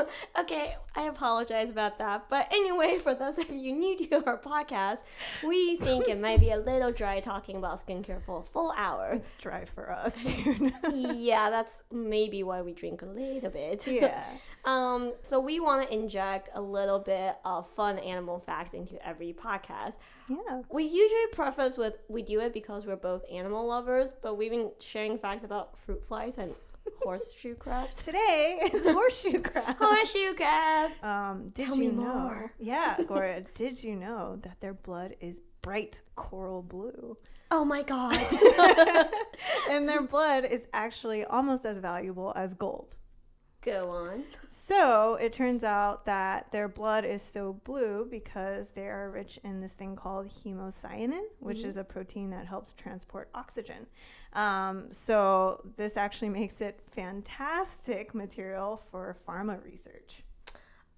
okay, 0.38 0.76
I 0.94 1.02
apologize 1.02 1.70
about 1.70 1.98
that. 1.98 2.28
But 2.28 2.48
anyway, 2.52 2.98
for 2.98 3.14
those 3.14 3.38
of 3.38 3.50
you 3.50 3.72
new 3.72 3.96
to 4.08 4.26
our 4.26 4.38
podcast, 4.38 4.98
we 5.42 5.76
think 5.76 6.08
it 6.08 6.20
might 6.20 6.40
be 6.40 6.50
a 6.50 6.58
little 6.58 6.92
dry 6.92 7.20
talking 7.20 7.56
about 7.56 7.86
skincare 7.86 8.22
for 8.22 8.40
a 8.40 8.42
full 8.42 8.72
hour. 8.76 9.10
It's 9.12 9.32
dry 9.40 9.64
for 9.64 9.90
us, 9.90 10.16
dude. 10.16 10.72
yeah, 10.94 11.50
that's 11.50 11.72
maybe 11.90 12.42
why 12.42 12.62
we 12.62 12.72
drink 12.72 13.02
a 13.02 13.06
little 13.06 13.50
bit. 13.50 13.82
yeah. 13.86 14.26
Um, 14.64 15.12
so 15.22 15.40
we 15.40 15.60
want 15.60 15.88
to 15.88 15.94
inject 15.94 16.50
a 16.54 16.60
little 16.60 16.98
bit 16.98 17.36
of 17.44 17.68
fun 17.68 17.98
animal 17.98 18.38
facts 18.38 18.74
into 18.74 19.04
every 19.06 19.32
podcast. 19.32 19.96
Yeah. 20.28 20.62
We 20.70 20.84
usually 20.84 21.26
preface 21.32 21.76
with 21.76 21.98
we 22.08 22.22
do 22.22 22.40
it 22.40 22.52
because 22.52 22.86
we're 22.86 22.96
both 22.96 23.24
animal 23.30 23.66
lovers, 23.66 24.14
but 24.20 24.36
we've 24.36 24.50
been 24.50 24.70
sharing 24.80 25.18
facts 25.18 25.42
about 25.42 25.76
fruit 25.78 26.04
flies 26.04 26.38
and 26.38 26.52
horseshoe 27.02 27.54
crabs. 27.54 27.96
Today 28.04 28.58
is 28.72 28.86
horseshoe 28.86 29.40
crab. 29.40 29.76
Horseshoe 29.78 30.34
crab. 30.34 30.90
Um, 31.02 31.48
did 31.50 31.66
Tell 31.66 31.76
you 31.76 31.92
me 31.92 31.96
know? 31.96 32.18
more. 32.18 32.52
Yeah, 32.58 32.96
Gloria, 33.06 33.42
did 33.54 33.82
you 33.82 33.96
know 33.96 34.36
that 34.42 34.60
their 34.60 34.74
blood 34.74 35.14
is 35.20 35.40
bright 35.62 36.00
coral 36.16 36.62
blue? 36.62 37.16
Oh 37.50 37.64
my 37.64 37.82
god. 37.82 38.16
and 39.70 39.88
their 39.88 40.02
blood 40.02 40.44
is 40.44 40.66
actually 40.72 41.24
almost 41.24 41.64
as 41.64 41.78
valuable 41.78 42.32
as 42.36 42.54
gold. 42.54 42.96
Go 43.62 43.82
on. 43.90 44.24
So 44.50 45.16
it 45.20 45.32
turns 45.32 45.62
out 45.62 46.06
that 46.06 46.50
their 46.50 46.66
blood 46.66 47.04
is 47.04 47.20
so 47.22 47.60
blue 47.64 48.06
because 48.10 48.68
they 48.70 48.86
are 48.88 49.10
rich 49.10 49.38
in 49.44 49.60
this 49.60 49.72
thing 49.72 49.94
called 49.96 50.28
hemocyanin, 50.44 51.22
which 51.40 51.60
is 51.60 51.76
a 51.76 51.84
protein 51.84 52.30
that 52.30 52.46
helps 52.46 52.72
transport 52.72 53.28
oxygen. 53.34 53.86
Um, 54.34 54.90
so 54.90 55.60
this 55.76 55.96
actually 55.96 56.28
makes 56.40 56.60
it 56.60 56.80
fantastic 56.90 58.14
material 58.14 58.76
for 58.76 59.16
pharma 59.26 59.62
research. 59.64 60.22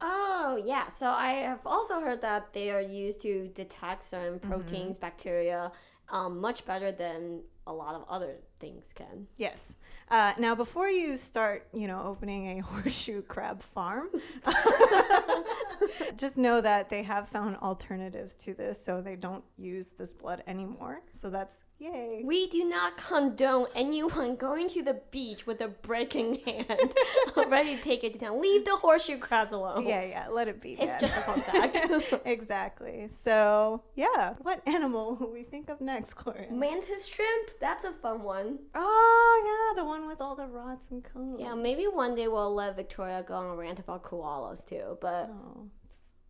Oh, 0.01 0.61
yeah. 0.65 0.89
So 0.89 1.07
I 1.09 1.31
have 1.49 1.61
also 1.67 2.01
heard 2.01 2.21
that 2.23 2.53
they 2.53 2.71
are 2.71 2.81
used 2.81 3.23
to 3.23 3.49
detect 3.49 4.03
certain 4.03 4.39
Mm-hmm. 4.45 4.49
proteins, 4.49 4.99
bacteria, 4.99 5.73
um, 6.11 6.41
much 6.41 6.67
better 6.67 6.93
than 6.93 7.43
a 7.67 7.73
lot 7.73 7.95
of 7.95 8.05
other 8.09 8.37
things 8.61 8.85
can. 8.95 9.27
Yes. 9.37 9.73
Uh, 10.11 10.35
now, 10.39 10.55
before 10.55 10.89
you 10.89 11.17
start, 11.17 11.67
you 11.73 11.87
know, 11.87 12.03
opening 12.05 12.59
a 12.59 12.63
horseshoe 12.67 13.23
crab 13.23 13.63
farm, 13.63 14.09
just 16.17 16.37
know 16.37 16.61
that 16.61 16.91
they 16.91 17.03
have 17.03 17.29
found 17.29 17.57
alternatives 17.59 18.35
to 18.35 18.55
this, 18.55 18.83
so 18.83 19.01
they 19.01 19.17
don't 19.17 19.45
use 19.57 19.93
this 19.99 20.13
blood 20.13 20.43
anymore. 20.47 21.01
So 21.13 21.31
that's 21.31 21.57
yay. 21.79 22.23
We 22.25 22.47
do 22.49 22.65
not 22.65 22.97
condone 22.97 23.67
anyone 23.75 24.37
going 24.49 24.69
to 24.71 24.83
the 24.83 25.01
beach 25.11 25.47
with 25.47 25.61
a 25.61 25.69
breaking 25.69 26.35
hand, 26.47 26.95
ready 27.49 27.77
to 27.77 27.83
take 27.83 28.05
it 28.05 28.15
to 28.15 28.21
town. 28.21 28.41
Leave 28.41 28.65
the 28.65 28.77
horseshoe 28.77 29.19
crabs 29.19 29.53
alone. 29.53 29.87
Yeah, 29.87 30.05
yeah, 30.05 30.29
let 30.31 30.49
it 30.49 30.61
be. 30.61 30.73
It's 30.73 30.93
Dad. 30.93 31.01
just 31.01 31.17
a 31.17 31.21
fun 31.21 31.41
fact. 31.41 32.15
exactly. 32.27 33.09
So, 33.25 33.83
yeah, 33.95 34.35
what 34.43 34.67
animal 34.67 35.17
will 35.17 35.33
we 35.33 35.43
think 35.43 35.69
of 35.69 35.81
next, 35.81 36.15
Gloria? 36.15 36.51
Mantis 36.53 37.07
shrimp, 37.07 37.51
that's 37.61 37.85
a 37.85 37.93
fun 37.93 38.23
one. 38.23 38.59
Oh, 38.75 39.43
yeah, 39.77 39.83
the 39.83 39.87
one 39.87 40.07
with 40.07 40.21
all 40.21 40.35
the 40.37 40.47
rods 40.47 40.87
and 40.91 41.05
cones. 41.05 41.39
Yeah, 41.41 41.55
maybe 41.55 41.85
one 41.85 42.15
day 42.15 42.29
we'll 42.29 42.55
let 42.55 42.77
Victoria 42.77 43.25
go 43.27 43.35
on 43.35 43.47
a 43.47 43.57
rant 43.57 43.79
about 43.79 44.03
koalas 44.05 44.67
too. 44.67 44.99
But 45.01 45.31
Oh, 45.31 45.69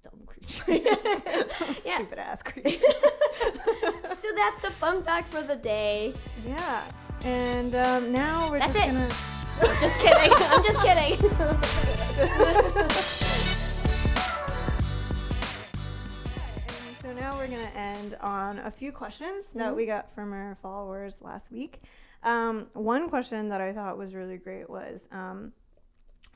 dumb 0.05 0.21
creatures. 0.27 1.05
Yeah. 1.85 1.97
Stupid 1.99 2.19
ass 2.19 2.43
creatures. 2.49 2.81
so 2.81 4.29
that's 4.37 4.62
the 4.62 4.71
fun 4.79 5.03
fact 5.03 5.29
for 5.29 5.43
the 5.43 5.57
day. 5.57 6.14
yeah. 6.47 6.83
And 7.25 7.75
um, 7.75 8.12
now 8.12 8.51
we're 8.51 8.59
That's 8.59 8.75
just 8.75 8.87
it. 8.88 8.93
gonna. 8.93 9.09
Just 9.81 10.01
kidding. 10.01 10.33
I'm 10.51 10.62
just 10.62 10.83
kidding. 10.83 12.64
So 17.03 17.12
now 17.12 17.37
we're 17.37 17.49
going 17.49 17.67
to 17.67 17.79
end 17.79 18.17
on 18.21 18.59
a 18.61 18.71
few 18.71 18.90
questions 18.93 19.47
that 19.55 19.75
we 19.77 19.87
got 19.87 20.11
from 20.11 20.33
our 20.33 20.55
followers 20.55 21.21
last 21.21 21.51
week. 21.53 21.81
Um, 22.23 22.69
one 22.73 23.09
question 23.11 23.51
that 23.51 23.61
I 23.61 23.73
thought 23.73 23.99
was 23.99 24.14
really 24.14 24.38
great 24.38 24.71
was 24.71 25.07
um, 25.12 25.53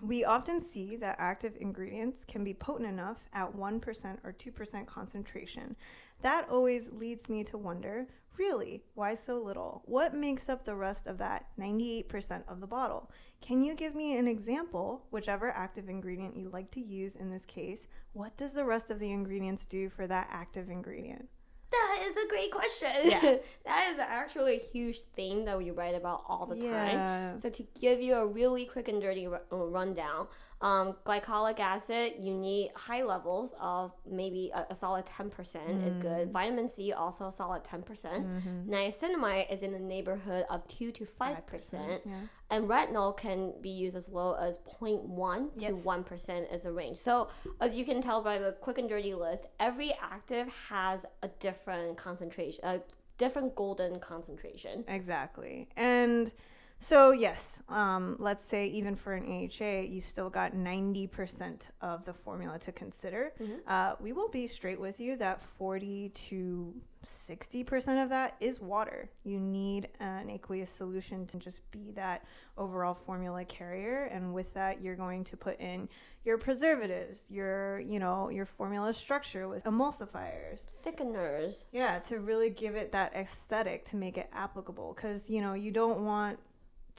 we 0.01 0.25
often 0.25 0.61
see 0.61 0.97
that 0.97 1.17
active 1.19 1.57
ingredients 1.61 2.25
can 2.27 2.45
be 2.45 2.55
potent 2.55 2.89
enough 2.89 3.29
at 3.33 3.55
1% 3.55 4.19
or 4.25 4.33
2% 4.33 4.87
concentration. 4.87 5.77
That 6.23 6.49
always 6.49 6.91
leads 6.93 7.29
me 7.29 7.45
to 7.45 7.59
wonder 7.59 8.07
really, 8.39 8.85
why 8.95 9.15
so 9.15 9.43
little? 9.43 9.83
What 9.87 10.15
makes 10.15 10.49
up 10.49 10.65
the 10.65 10.77
rest 10.77 11.07
of 11.07 11.19
that 11.19 11.47
98% 11.59 12.45
of 12.49 12.61
the 12.61 12.67
bottle? 12.67 13.11
Can 13.41 13.63
you 13.63 13.75
give 13.75 13.95
me 13.95 14.17
an 14.17 14.29
example, 14.29 15.05
whichever 15.11 15.51
active 15.51 15.89
ingredient 15.89 16.37
you 16.37 16.49
like 16.49 16.71
to 16.73 16.81
use 16.81 17.17
in 17.17 17.31
this 17.31 17.45
case? 17.45 17.89
What 18.13 18.37
does 18.37 18.55
the 18.55 18.65
rest 18.65 18.91
of 18.91 19.01
the 19.01 19.13
ingredients 19.13 19.67
do 19.67 19.89
for 19.89 20.07
that 20.07 20.29
active 20.31 20.71
ingredient? 20.71 21.29
That 21.71 21.99
is 22.09 22.17
a 22.17 22.29
great 22.29 22.51
question. 22.51 22.93
Yeah. 23.05 23.21
that 23.67 23.89
is 23.93 23.99
actually 23.99 24.57
a 24.57 24.61
huge 24.61 25.01
thing 25.15 25.45
that 25.45 25.59
we 25.59 25.71
write 25.71 25.95
about 25.95 26.23
all 26.29 26.47
the 26.47 26.57
Yeah. 26.57 26.71
time. 26.73 27.39
So 27.39 27.51
to 27.51 27.67
give 27.81 28.01
you 28.01 28.15
a 28.15 28.27
really 28.27 28.65
quick 28.65 28.89
and 28.89 29.01
dirty 29.03 29.27
uh, 29.27 29.39
rundown, 29.51 30.29
um, 30.63 30.95
glycolic 31.05 31.61
acid, 31.61 32.15
you 32.21 32.33
need 32.35 32.71
high 32.75 33.03
levels 33.03 33.55
of 33.61 33.93
maybe 34.11 34.51
a, 34.55 34.67
a 34.71 34.75
solid 34.75 35.05
10% 35.07 35.87
is 35.87 35.95
Mm. 35.97 36.01
good. 36.01 36.33
Vitamin 36.33 36.69
C, 36.69 36.93
also 36.93 37.27
a 37.27 37.31
solid 37.31 37.63
10%. 37.65 37.85
percent 37.85 38.27
Mm-hmm. 38.27 38.71
Niacinamide 38.73 39.53
is 39.53 39.63
in 39.63 39.73
the 39.73 39.79
neighborhood 39.79 40.45
of 40.51 40.67
2 40.69 40.91
to 40.93 41.05
5%. 41.05 42.01
Yeah. 42.07 42.15
And 42.51 42.69
retinol 42.69 43.17
can 43.17 43.53
be 43.61 43.69
used 43.69 43.95
as 43.95 44.09
low 44.09 44.33
as 44.35 44.59
0.1 44.81 45.55
to 45.55 45.61
Yes. 45.61 45.85
1% 45.85 46.51
as 46.51 46.65
a 46.65 46.73
range. 46.73 46.97
So, 46.97 47.29
as 47.61 47.77
you 47.77 47.85
can 47.85 48.01
tell 48.01 48.23
by 48.23 48.39
the 48.39 48.53
quick 48.53 48.79
and 48.79 48.89
dirty 48.89 49.15
list, 49.15 49.47
every 49.61 49.93
active 50.01 50.49
has 50.69 51.05
a 51.23 51.29
different 51.29 51.99
concentration, 51.99 52.65
a 52.65 52.81
different 53.19 53.55
golden 53.55 54.01
concentration. 54.01 54.85
Exactly. 54.89 55.69
And 55.77 56.33
so, 56.79 57.13
yes, 57.13 57.61
um, 57.69 58.17
let's 58.21 58.45
say 58.45 58.67
even 58.69 58.95
for 58.95 59.13
an 59.15 59.25
AHA, 59.25 59.81
you 59.89 60.01
still 60.01 60.31
got 60.31 60.53
90% 60.53 61.69
of 61.81 62.05
the 62.05 62.13
formula 62.15 62.59
to 62.61 62.73
consider. 62.73 63.33
Uh, 63.67 63.95
we 64.01 64.13
will 64.13 64.29
be 64.29 64.47
straight 64.47 64.81
with 64.81 65.01
you 65.01 65.17
that 65.17 65.43
40 65.43 66.11
to 66.11 66.75
60% 67.05 68.03
of 68.03 68.11
that 68.11 68.37
is 68.41 68.61
water. 68.61 69.09
You 69.25 69.39
need 69.41 69.89
an 70.01 70.31
aqueous 70.31 70.71
solution 70.71 71.27
to 71.27 71.37
just 71.39 71.69
be 71.71 71.91
that 71.93 72.25
overall 72.57 72.95
formula 72.95 73.45
carrier. 73.45 74.05
And 74.05 74.33
with 74.33 74.55
that, 74.55 74.81
you're 74.81 74.97
going 74.97 75.25
to 75.25 75.37
put 75.37 75.59
in 75.61 75.89
your 76.25 76.39
preservatives, 76.39 77.25
your, 77.29 77.81
you 77.81 77.99
know, 77.99 78.29
your 78.29 78.45
formula 78.47 78.93
structure 78.93 79.49
with 79.49 79.65
emulsifiers, 79.65 80.63
Thickeners. 80.85 81.65
yeah, 81.73 81.99
to 82.01 82.19
really 82.21 82.51
give 82.51 82.75
it 82.75 82.93
that 82.93 83.15
aesthetic 83.15 83.85
to 83.87 83.97
make 83.97 84.19
it 84.19 84.29
applicable. 84.33 84.93
Because, 84.95 85.31
you 85.31 85.41
know, 85.41 85.55
you 85.55 85.71
don't 85.71 86.05
want 86.05 86.39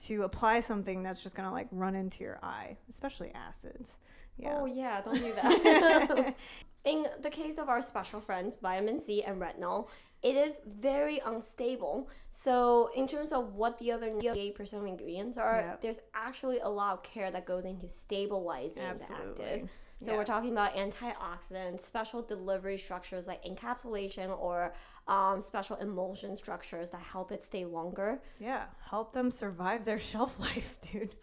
to 0.07 0.23
apply 0.23 0.62
something 0.62 1.03
that's 1.03 1.21
just 1.23 1.35
going 1.35 1.47
to 1.47 1.53
like 1.53 1.67
run 1.71 1.95
into 1.95 2.23
your 2.23 2.39
eye, 2.43 2.77
especially 2.89 3.31
acids. 3.33 3.91
Yeah. 4.38 4.57
Oh, 4.57 4.65
yeah, 4.65 5.01
don't 5.01 5.15
do 5.15 5.33
that. 5.33 6.35
In 6.85 7.05
the 7.21 7.29
case 7.29 7.57
of 7.57 7.67
our 7.67 7.81
special 7.81 8.21
friends, 8.21 8.57
vitamin 8.62 8.99
C 9.01 9.21
and 9.21 9.41
retinol, 9.41 9.89
it 10.23 10.35
is 10.35 10.59
very 10.65 11.21
unstable. 11.25 12.09
So, 12.31 12.89
in 12.95 13.05
terms 13.05 13.33
of 13.33 13.55
what 13.55 13.77
the 13.79 13.91
other 13.91 14.09
98% 14.12 14.73
of 14.73 14.85
ingredients 14.85 15.38
are, 15.38 15.57
Yeah. 15.57 15.75
there's 15.81 15.99
actually 16.13 16.59
a 16.59 16.69
lot 16.69 16.93
of 16.93 17.03
care 17.03 17.29
that 17.31 17.45
goes 17.45 17.65
into 17.65 17.89
stabilizing 17.89 18.81
the 18.83 18.89
Absolutely. 18.89 19.45
active. 19.45 19.69
So, 20.01 20.12
Yeah. 20.12 20.17
we're 20.17 20.23
talking 20.25 20.51
about 20.53 20.75
antioxidants, 20.75 21.85
special 21.85 22.21
delivery 22.21 22.77
structures 22.77 23.27
like 23.27 23.43
encapsulation 23.43 24.38
or 24.39 24.73
um, 25.07 25.41
special 25.41 25.75
emulsion 25.77 26.35
structures 26.35 26.91
that 26.91 27.01
help 27.01 27.31
it 27.31 27.43
stay 27.43 27.65
longer. 27.65 28.21
Yeah. 28.38 28.67
Help 28.89 29.12
them 29.12 29.29
survive 29.31 29.83
their 29.83 29.99
shelf 30.12 30.39
life, 30.39 30.77
dude. 30.81 31.15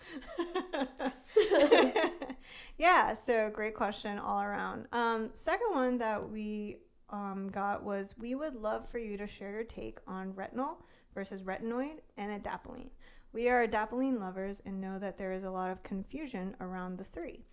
yeah. 2.79 3.15
So, 3.15 3.51
great 3.51 3.75
question 3.75 4.19
all 4.19 4.43
around. 4.43 4.87
Um, 4.93 5.31
second 5.33 5.69
one 5.73 5.99
that 5.99 6.29
we 6.29 6.79
um, 7.11 7.49
got 7.49 7.83
was 7.85 8.15
we 8.19 8.35
would 8.35 8.55
love 8.57 8.87
for 8.89 8.99
you 8.99 9.17
to 9.17 9.27
share 9.27 9.53
your 9.53 9.65
take 9.65 10.01
on 10.07 10.33
retinol 10.33 10.77
versus 11.15 11.43
retinoid 11.45 12.01
and 12.19 12.43
adapalene. 12.43 12.91
We 13.33 13.49
are 13.49 13.67
adapalene 13.67 14.19
lovers 14.19 14.61
and 14.67 14.81
know 14.81 14.99
that 14.99 15.17
there 15.19 15.33
is 15.33 15.45
a 15.45 15.51
lot 15.51 15.71
of 15.71 15.83
confusion 15.83 16.57
around 16.61 16.99
the 16.99 17.05
three. 17.05 17.45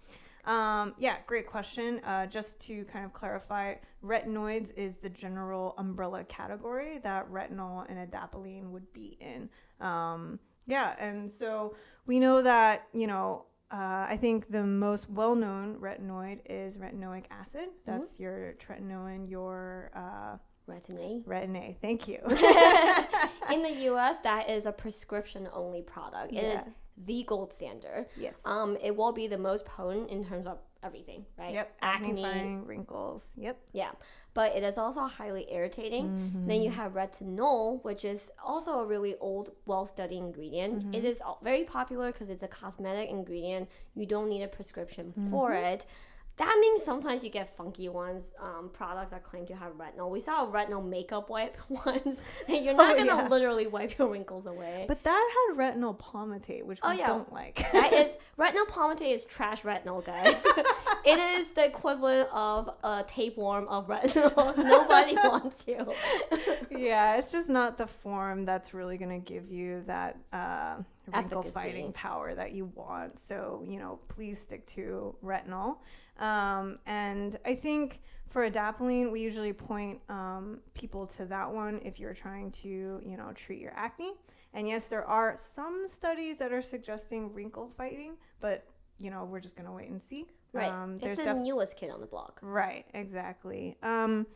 Um, 0.45 0.93
yeah, 0.97 1.17
great 1.25 1.47
question. 1.47 2.01
Uh, 2.03 2.25
just 2.25 2.59
to 2.67 2.83
kind 2.85 3.05
of 3.05 3.13
clarify, 3.13 3.75
retinoids 4.03 4.73
is 4.75 4.97
the 4.97 5.09
general 5.09 5.73
umbrella 5.77 6.23
category 6.25 6.97
that 6.99 7.31
retinol 7.31 7.89
and 7.89 7.97
adapalene 7.97 8.69
would 8.69 8.91
be 8.93 9.17
in. 9.19 9.49
Um, 9.79 10.39
yeah, 10.67 10.95
and 10.99 11.29
so 11.29 11.75
we 12.05 12.19
know 12.19 12.41
that, 12.41 12.87
you 12.93 13.07
know, 13.07 13.45
uh, 13.71 14.05
I 14.07 14.17
think 14.17 14.49
the 14.49 14.63
most 14.63 15.09
well 15.09 15.35
known 15.35 15.77
retinoid 15.79 16.41
is 16.45 16.77
retinoic 16.77 17.25
acid. 17.31 17.69
That's 17.85 18.19
your 18.19 18.55
tretinoin, 18.59 19.29
your 19.29 19.91
uh, 19.95 20.37
Retin-A. 20.67 21.23
retin 21.27 21.57
A. 21.57 21.75
Thank 21.81 22.07
you. 22.07 22.19
In 23.51 23.61
the 23.61 23.91
US, 23.91 24.17
that 24.23 24.49
is 24.49 24.65
a 24.65 24.71
prescription 24.71 25.47
only 25.53 25.81
product. 25.81 26.31
It 26.33 26.37
is 26.37 26.61
Yeah. 26.61 26.63
the 27.05 27.23
gold 27.27 27.51
standard. 27.53 28.07
yes. 28.17 28.35
Um, 28.45 28.77
it 28.81 28.95
will 28.95 29.11
be 29.11 29.27
the 29.27 29.37
most 29.37 29.65
potent 29.65 30.09
in 30.09 30.23
terms 30.23 30.47
of 30.47 30.59
everything, 30.81 31.25
right? 31.37 31.53
Yep. 31.53 31.77
Acne. 31.81 32.23
Acne, 32.25 32.55
wrinkles. 32.65 33.33
Yep. 33.37 33.57
Yeah. 33.73 33.91
But 34.33 34.55
it 34.55 34.63
is 34.63 34.77
also 34.77 35.01
highly 35.01 35.45
irritating. 35.51 36.05
Mm-hmm. 36.09 36.47
Then 36.47 36.61
you 36.61 36.71
have 36.71 36.93
retinol, 36.93 37.83
which 37.83 38.03
is 38.03 38.31
also 38.43 38.79
a 38.79 38.85
really 38.85 39.15
old, 39.19 39.51
well 39.65 39.85
studied 39.85 40.17
ingredient. 40.17 40.79
Mm-hmm. 40.79 40.93
It 40.95 41.05
is 41.05 41.21
very 41.43 41.63
popular 41.65 42.11
because 42.11 42.29
it's 42.29 42.41
a 42.43 42.47
cosmetic 42.47 43.09
ingredient. 43.09 43.69
You 43.93 44.05
don't 44.07 44.29
need 44.29 44.41
a 44.43 44.47
prescription 44.47 45.13
Mm-hmm. 45.17 45.29
for 45.29 45.53
it. 45.53 45.85
That 46.37 46.57
means 46.59 46.81
sometimes 46.83 47.23
you 47.23 47.29
get 47.29 47.55
funky 47.55 47.89
ones, 47.89 48.31
um, 48.41 48.71
products 48.73 49.11
that 49.11 49.23
claim 49.23 49.45
to 49.45 49.55
have 49.55 49.73
retinol. 49.73 50.09
We 50.09 50.19
saw 50.19 50.45
a 50.45 50.51
retinol 50.51 50.83
makeup 50.83 51.29
wipe 51.29 51.55
once, 51.69 52.19
and 52.47 52.65
you're 52.65 52.73
not 52.73 52.93
Oh, 52.93 52.97
gonna 52.97 53.21
yeah. 53.23 53.27
literally 53.27 53.67
wipe 53.67 53.97
your 53.99 54.09
wrinkles 54.09 54.47
away. 54.47 54.85
But 54.87 55.01
that 55.03 55.29
had 55.49 55.57
retinyl 55.57 55.99
palmitate, 55.99 56.63
which 56.65 56.79
Oh, 56.81 56.91
yeah. 56.91 57.05
don't 57.07 57.31
like. 57.31 57.63
that 57.71 57.93
is 57.93 58.17
retinyl 58.39 58.65
palmitate 58.67 59.13
is 59.13 59.25
trash 59.25 59.61
retinol, 59.61 60.03
guys. 60.03 60.41
it 61.05 61.19
is 61.39 61.51
the 61.51 61.65
equivalent 61.67 62.27
of 62.33 62.67
a 62.83 63.05
tapeworm 63.07 63.67
of 63.67 63.87
retinols. 63.87 64.57
Nobody 64.57 65.15
wants 65.15 65.63
you. 65.67 65.93
yeah, 66.71 67.15
it's 67.17 67.31
just 67.31 67.47
not 67.49 67.77
the 67.77 67.85
form 67.85 68.43
that's 68.45 68.73
really 68.73 68.97
going 68.97 69.21
to 69.21 69.33
give 69.33 69.51
you 69.51 69.81
that 69.83 70.17
uh, 70.31 70.77
wrinkle 71.11 71.43
fighting 71.43 71.91
power 71.91 72.33
that 72.33 72.53
you 72.53 72.65
want. 72.75 73.19
So, 73.19 73.63
you 73.65 73.79
know, 73.79 73.99
please 74.07 74.39
stick 74.39 74.65
to 74.67 75.15
retinol. 75.23 75.77
Um, 76.19 76.79
and 76.85 77.37
I 77.45 77.55
think 77.55 78.01
for 78.25 78.49
adapalene, 78.49 79.11
we 79.11 79.21
usually 79.21 79.53
point 79.53 79.99
um, 80.09 80.61
people 80.73 81.07
to 81.07 81.25
that 81.25 81.51
one 81.51 81.81
if 81.83 81.99
you're 81.99 82.13
trying 82.13 82.51
to, 82.51 83.01
you 83.03 83.17
know, 83.17 83.31
treat 83.33 83.59
your 83.59 83.73
acne. 83.75 84.11
And 84.53 84.67
yes, 84.67 84.87
there 84.87 85.03
are 85.05 85.35
some 85.37 85.87
studies 85.87 86.37
that 86.37 86.53
are 86.53 86.61
suggesting 86.61 87.33
wrinkle 87.33 87.67
fighting, 87.67 88.17
but, 88.39 88.65
you 88.99 89.09
know, 89.09 89.25
we're 89.25 89.39
just 89.39 89.55
going 89.55 89.65
to 89.65 89.73
wait 89.73 89.89
and 89.89 90.01
see. 90.01 90.27
Right. 90.53 90.69
Um, 90.69 90.99
it's 91.01 91.17
the 91.17 91.23
def- 91.23 91.37
newest 91.37 91.77
kid 91.77 91.89
on 91.89 91.99
the 91.99 92.05
block. 92.05 92.39
Right, 92.43 92.85
exactly. 92.93 93.75
Um, 93.81 94.27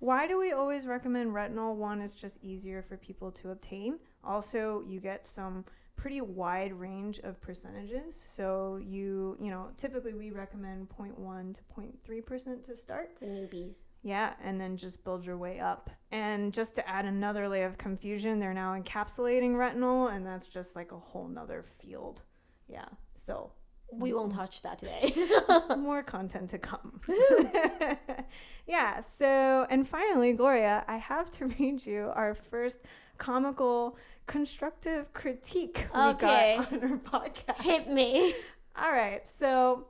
why 0.00 0.26
do 0.26 0.38
we 0.38 0.50
always 0.50 0.86
recommend 0.86 1.32
retinol? 1.32 1.76
One, 1.76 2.00
it's 2.00 2.14
just 2.14 2.38
easier 2.42 2.82
for 2.82 2.96
people 2.96 3.30
to 3.32 3.50
obtain. 3.50 4.00
Also, 4.24 4.82
you 4.84 4.98
get 4.98 5.26
some 5.26 5.64
pretty 6.00 6.22
wide 6.22 6.72
range 6.72 7.18
of 7.24 7.38
percentages. 7.42 8.18
So 8.26 8.80
you, 8.82 9.36
you 9.38 9.50
know, 9.50 9.68
typically 9.76 10.14
we 10.14 10.30
recommend 10.30 10.88
0.1 10.88 11.54
to 11.54 11.60
0.3% 11.76 12.64
to 12.64 12.74
start. 12.74 13.10
For 13.18 13.26
newbies. 13.26 13.76
Yeah, 14.02 14.32
and 14.42 14.58
then 14.58 14.78
just 14.78 15.04
build 15.04 15.26
your 15.26 15.36
way 15.36 15.60
up. 15.60 15.90
And 16.10 16.54
just 16.54 16.74
to 16.76 16.88
add 16.88 17.04
another 17.04 17.46
layer 17.48 17.66
of 17.66 17.76
confusion, 17.76 18.38
they're 18.38 18.54
now 18.54 18.74
encapsulating 18.80 19.50
retinol, 19.50 20.10
and 20.10 20.26
that's 20.26 20.46
just 20.46 20.74
like 20.74 20.92
a 20.92 20.98
whole 20.98 21.28
nother 21.28 21.62
field. 21.62 22.22
Yeah, 22.66 22.86
so 23.26 23.52
We 23.92 24.14
won't 24.14 24.32
touch 24.32 24.62
that 24.62 24.78
today. 24.78 25.12
more 25.76 26.02
content 26.02 26.48
to 26.50 26.58
come. 26.58 27.00
yeah, 28.66 29.02
so, 29.18 29.66
and 29.68 29.86
finally, 29.86 30.32
Gloria, 30.32 30.82
I 30.88 30.96
have 30.96 31.30
to 31.32 31.46
read 31.58 31.84
you 31.84 32.10
our 32.14 32.32
first 32.32 32.78
comical 33.18 33.98
constructive 34.30 35.12
critique 35.12 35.86
we 35.94 36.00
Okay. 36.00 36.56
got 36.58 36.72
on 36.72 36.92
our 36.92 36.98
podcast. 36.98 37.60
Hit 37.62 37.88
me. 37.90 38.32
All 38.80 38.92
right. 38.92 39.20
So, 39.38 39.88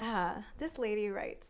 uh, 0.00 0.40
this 0.58 0.78
lady 0.78 1.10
writes 1.10 1.48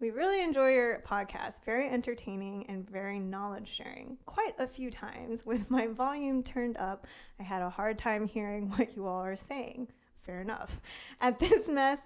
We 0.00 0.10
really 0.10 0.42
enjoy 0.42 0.70
your 0.74 1.00
podcast. 1.06 1.64
Very 1.64 1.88
entertaining 1.88 2.66
and 2.68 2.90
very 2.90 3.20
knowledge 3.20 3.68
sharing. 3.68 4.18
Quite 4.26 4.54
a 4.58 4.66
few 4.66 4.90
times 4.90 5.46
with 5.46 5.70
my 5.70 5.86
volume 5.86 6.42
turned 6.42 6.76
up, 6.76 7.06
I 7.38 7.44
had 7.44 7.62
a 7.62 7.70
hard 7.70 7.98
time 7.98 8.26
hearing 8.26 8.70
what 8.70 8.96
you 8.96 9.06
all 9.06 9.22
are 9.24 9.36
saying. 9.36 9.88
Fair 10.20 10.40
enough. 10.40 10.80
At 11.20 11.38
this 11.38 11.68
mess, 11.68 12.00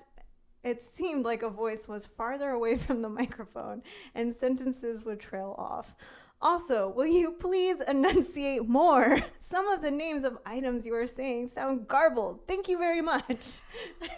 it 0.63 0.83
seemed 0.83 1.25
like 1.25 1.43
a 1.43 1.49
voice 1.49 1.89
was 1.89 2.05
farther 2.05 2.51
away 2.51 2.77
from 2.77 3.01
the 3.01 3.09
microphone 3.09 3.83
and 4.15 4.33
sentences 4.35 5.05
would 5.07 5.21
trail 5.21 5.55
off. 5.59 5.97
Also, 6.43 6.89
will 6.89 7.07
you 7.07 7.37
please 7.39 7.81
enunciate 7.83 8.69
more? 8.69 9.19
Some 9.39 9.69
of 9.69 9.81
the 9.81 9.93
names 9.93 10.25
of 10.25 10.39
items 10.45 10.85
you 10.85 10.95
are 10.95 11.07
saying 11.07 11.49
sound 11.49 11.87
garbled. 11.87 12.49
Thank 12.49 12.69
you 12.69 12.79
very 12.79 13.01
much. 13.01 13.61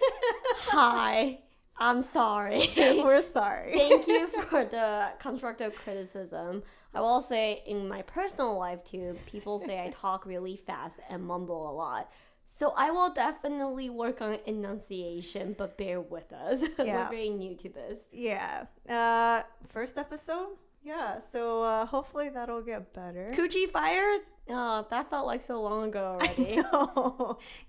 Hi. 0.68 1.40
I'm 1.76 2.00
sorry. 2.00 2.62
We're 2.76 3.20
sorry. 3.22 3.72
Thank 3.74 4.06
you 4.06 4.28
for 4.28 4.64
the 4.64 5.12
constructive 5.18 5.76
criticism. 5.76 6.62
I 6.94 7.00
will 7.00 7.20
say, 7.20 7.62
in 7.66 7.88
my 7.88 8.02
personal 8.02 8.56
life 8.56 8.84
too, 8.84 9.16
people 9.26 9.58
say 9.58 9.82
I 9.82 9.90
talk 9.90 10.24
really 10.24 10.56
fast 10.56 10.94
and 11.10 11.24
mumble 11.24 11.68
a 11.68 11.72
lot. 11.72 12.10
So 12.56 12.72
I 12.76 12.92
will 12.92 13.12
definitely 13.12 13.90
work 13.90 14.22
on 14.22 14.38
enunciation, 14.46 15.56
but 15.58 15.76
bear 15.76 16.00
with 16.00 16.32
us. 16.32 16.62
Yeah. 16.78 17.04
We're 17.04 17.10
very 17.10 17.30
new 17.30 17.56
to 17.56 17.68
this. 17.68 17.98
Yeah. 18.12 18.66
Uh, 18.88 19.42
first 19.68 19.98
episode. 19.98 20.56
Yeah. 20.84 21.18
So 21.32 21.62
uh, 21.62 21.86
hopefully 21.86 22.28
that'll 22.28 22.62
get 22.62 22.92
better. 22.92 23.32
Coochie 23.34 23.68
fire? 23.68 24.18
Oh, 24.50 24.86
that 24.90 25.08
felt 25.10 25.26
like 25.26 25.40
so 25.40 25.62
long 25.62 25.88
ago 25.88 26.18
already. 26.20 26.60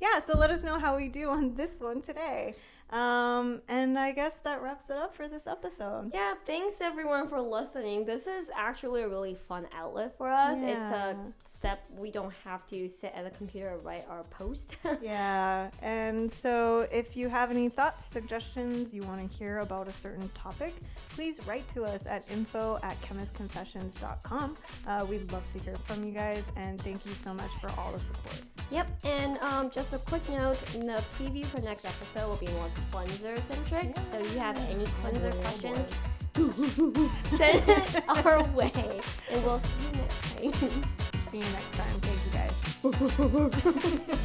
Yeah. 0.02 0.20
So 0.20 0.38
let 0.38 0.50
us 0.52 0.64
know 0.64 0.78
how 0.78 0.98
we 0.98 1.08
do 1.10 1.30
on 1.30 1.56
this 1.56 1.78
one 1.80 2.02
today. 2.02 2.56
Um, 2.92 3.62
and 3.68 3.98
I 3.98 4.12
guess 4.12 4.36
that 4.44 4.62
wraps 4.62 4.90
it 4.92 4.98
up 4.98 5.16
for 5.16 5.28
this 5.28 5.48
episode. 5.48 6.12
Yeah, 6.14 6.36
thanks 6.46 6.82
everyone 6.82 7.28
for 7.28 7.42
listening. 7.42 8.06
This 8.06 8.28
is 8.28 8.48
actually 8.56 9.02
a 9.02 9.10
really 9.10 9.34
fun 9.34 9.68
outlet 9.76 10.16
for 10.18 10.30
us. 10.30 10.60
It's 10.62 10.72
Yeah. 10.74 11.12
a 11.12 11.16
step 11.66 11.84
we 11.98 12.12
don't 12.12 12.34
have 12.44 12.64
to 12.70 12.88
sit 12.88 13.12
at 13.16 13.24
the 13.24 13.32
computer 13.32 13.70
and 13.70 13.84
write 13.84 14.06
our 14.08 14.24
post. 14.26 14.76
Yeah. 15.02 15.70
And 15.82 16.32
so 16.32 16.86
if 16.92 17.18
you 17.18 17.28
have 17.28 17.52
any 17.52 17.70
thoughts, 17.70 18.06
suggestions, 18.06 18.94
you 18.94 19.04
want 19.04 19.20
to 19.20 19.38
hear 19.38 19.60
about 19.60 19.88
a 19.88 19.92
certain 19.92 20.28
topic, 20.30 20.74
please 21.10 21.40
write 21.46 21.68
to 21.70 21.84
us 21.84 22.06
at 22.08 22.30
info 22.32 22.80
at 22.82 23.00
chemistconfessions.com. 23.02 24.58
Uh, 24.88 25.06
we'd 25.10 25.32
love 25.32 25.44
to 25.52 25.60
hear 25.60 25.76
from 25.76 26.04
you 26.04 26.12
guys. 26.12 26.44
And 26.56 26.80
thank 26.82 27.06
you 27.06 27.12
so 27.14 27.34
much 27.34 27.52
for 27.60 27.70
all 27.78 27.92
the 27.92 28.00
support. 28.00 28.42
yep, 28.72 28.88
and 29.04 29.38
um, 29.40 29.70
just 29.70 29.94
a 29.94 29.98
quick 29.98 30.28
note 30.30 30.58
the 30.74 31.04
preview 31.18 31.46
for 31.46 31.62
next 31.62 31.86
episode 31.86 32.28
will 32.28 32.38
be 32.38 32.48
more 32.54 32.70
cleanser 32.92 33.40
centric. 33.42 33.96
So 34.12 34.20
if 34.20 34.34
you 34.34 34.40
have 34.40 34.58
any 34.70 34.86
cleanser 35.02 35.32
oh 35.34 35.42
questions, 35.42 35.94
send 37.38 37.64
it 37.70 38.04
our 38.08 38.44
way. 38.54 39.02
And 39.32 39.44
we'll 39.44 39.60
see 39.60 39.86
you 39.86 40.52
next 40.52 40.72
time. 40.72 40.86
See 41.36 41.42
you 41.42 41.52
next 41.52 41.74
time. 41.76 42.00
Thank 42.00 42.24
you 42.24 42.32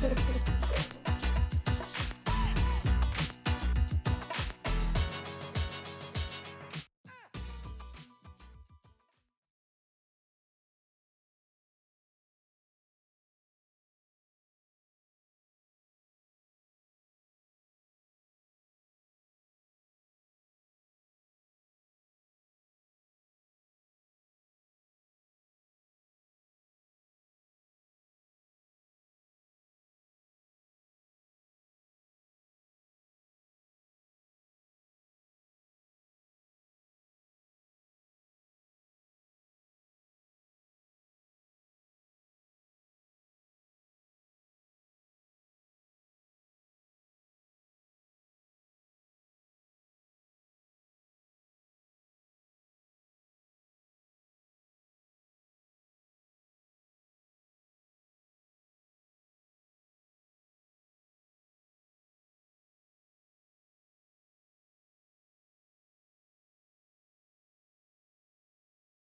guys. 0.06 0.36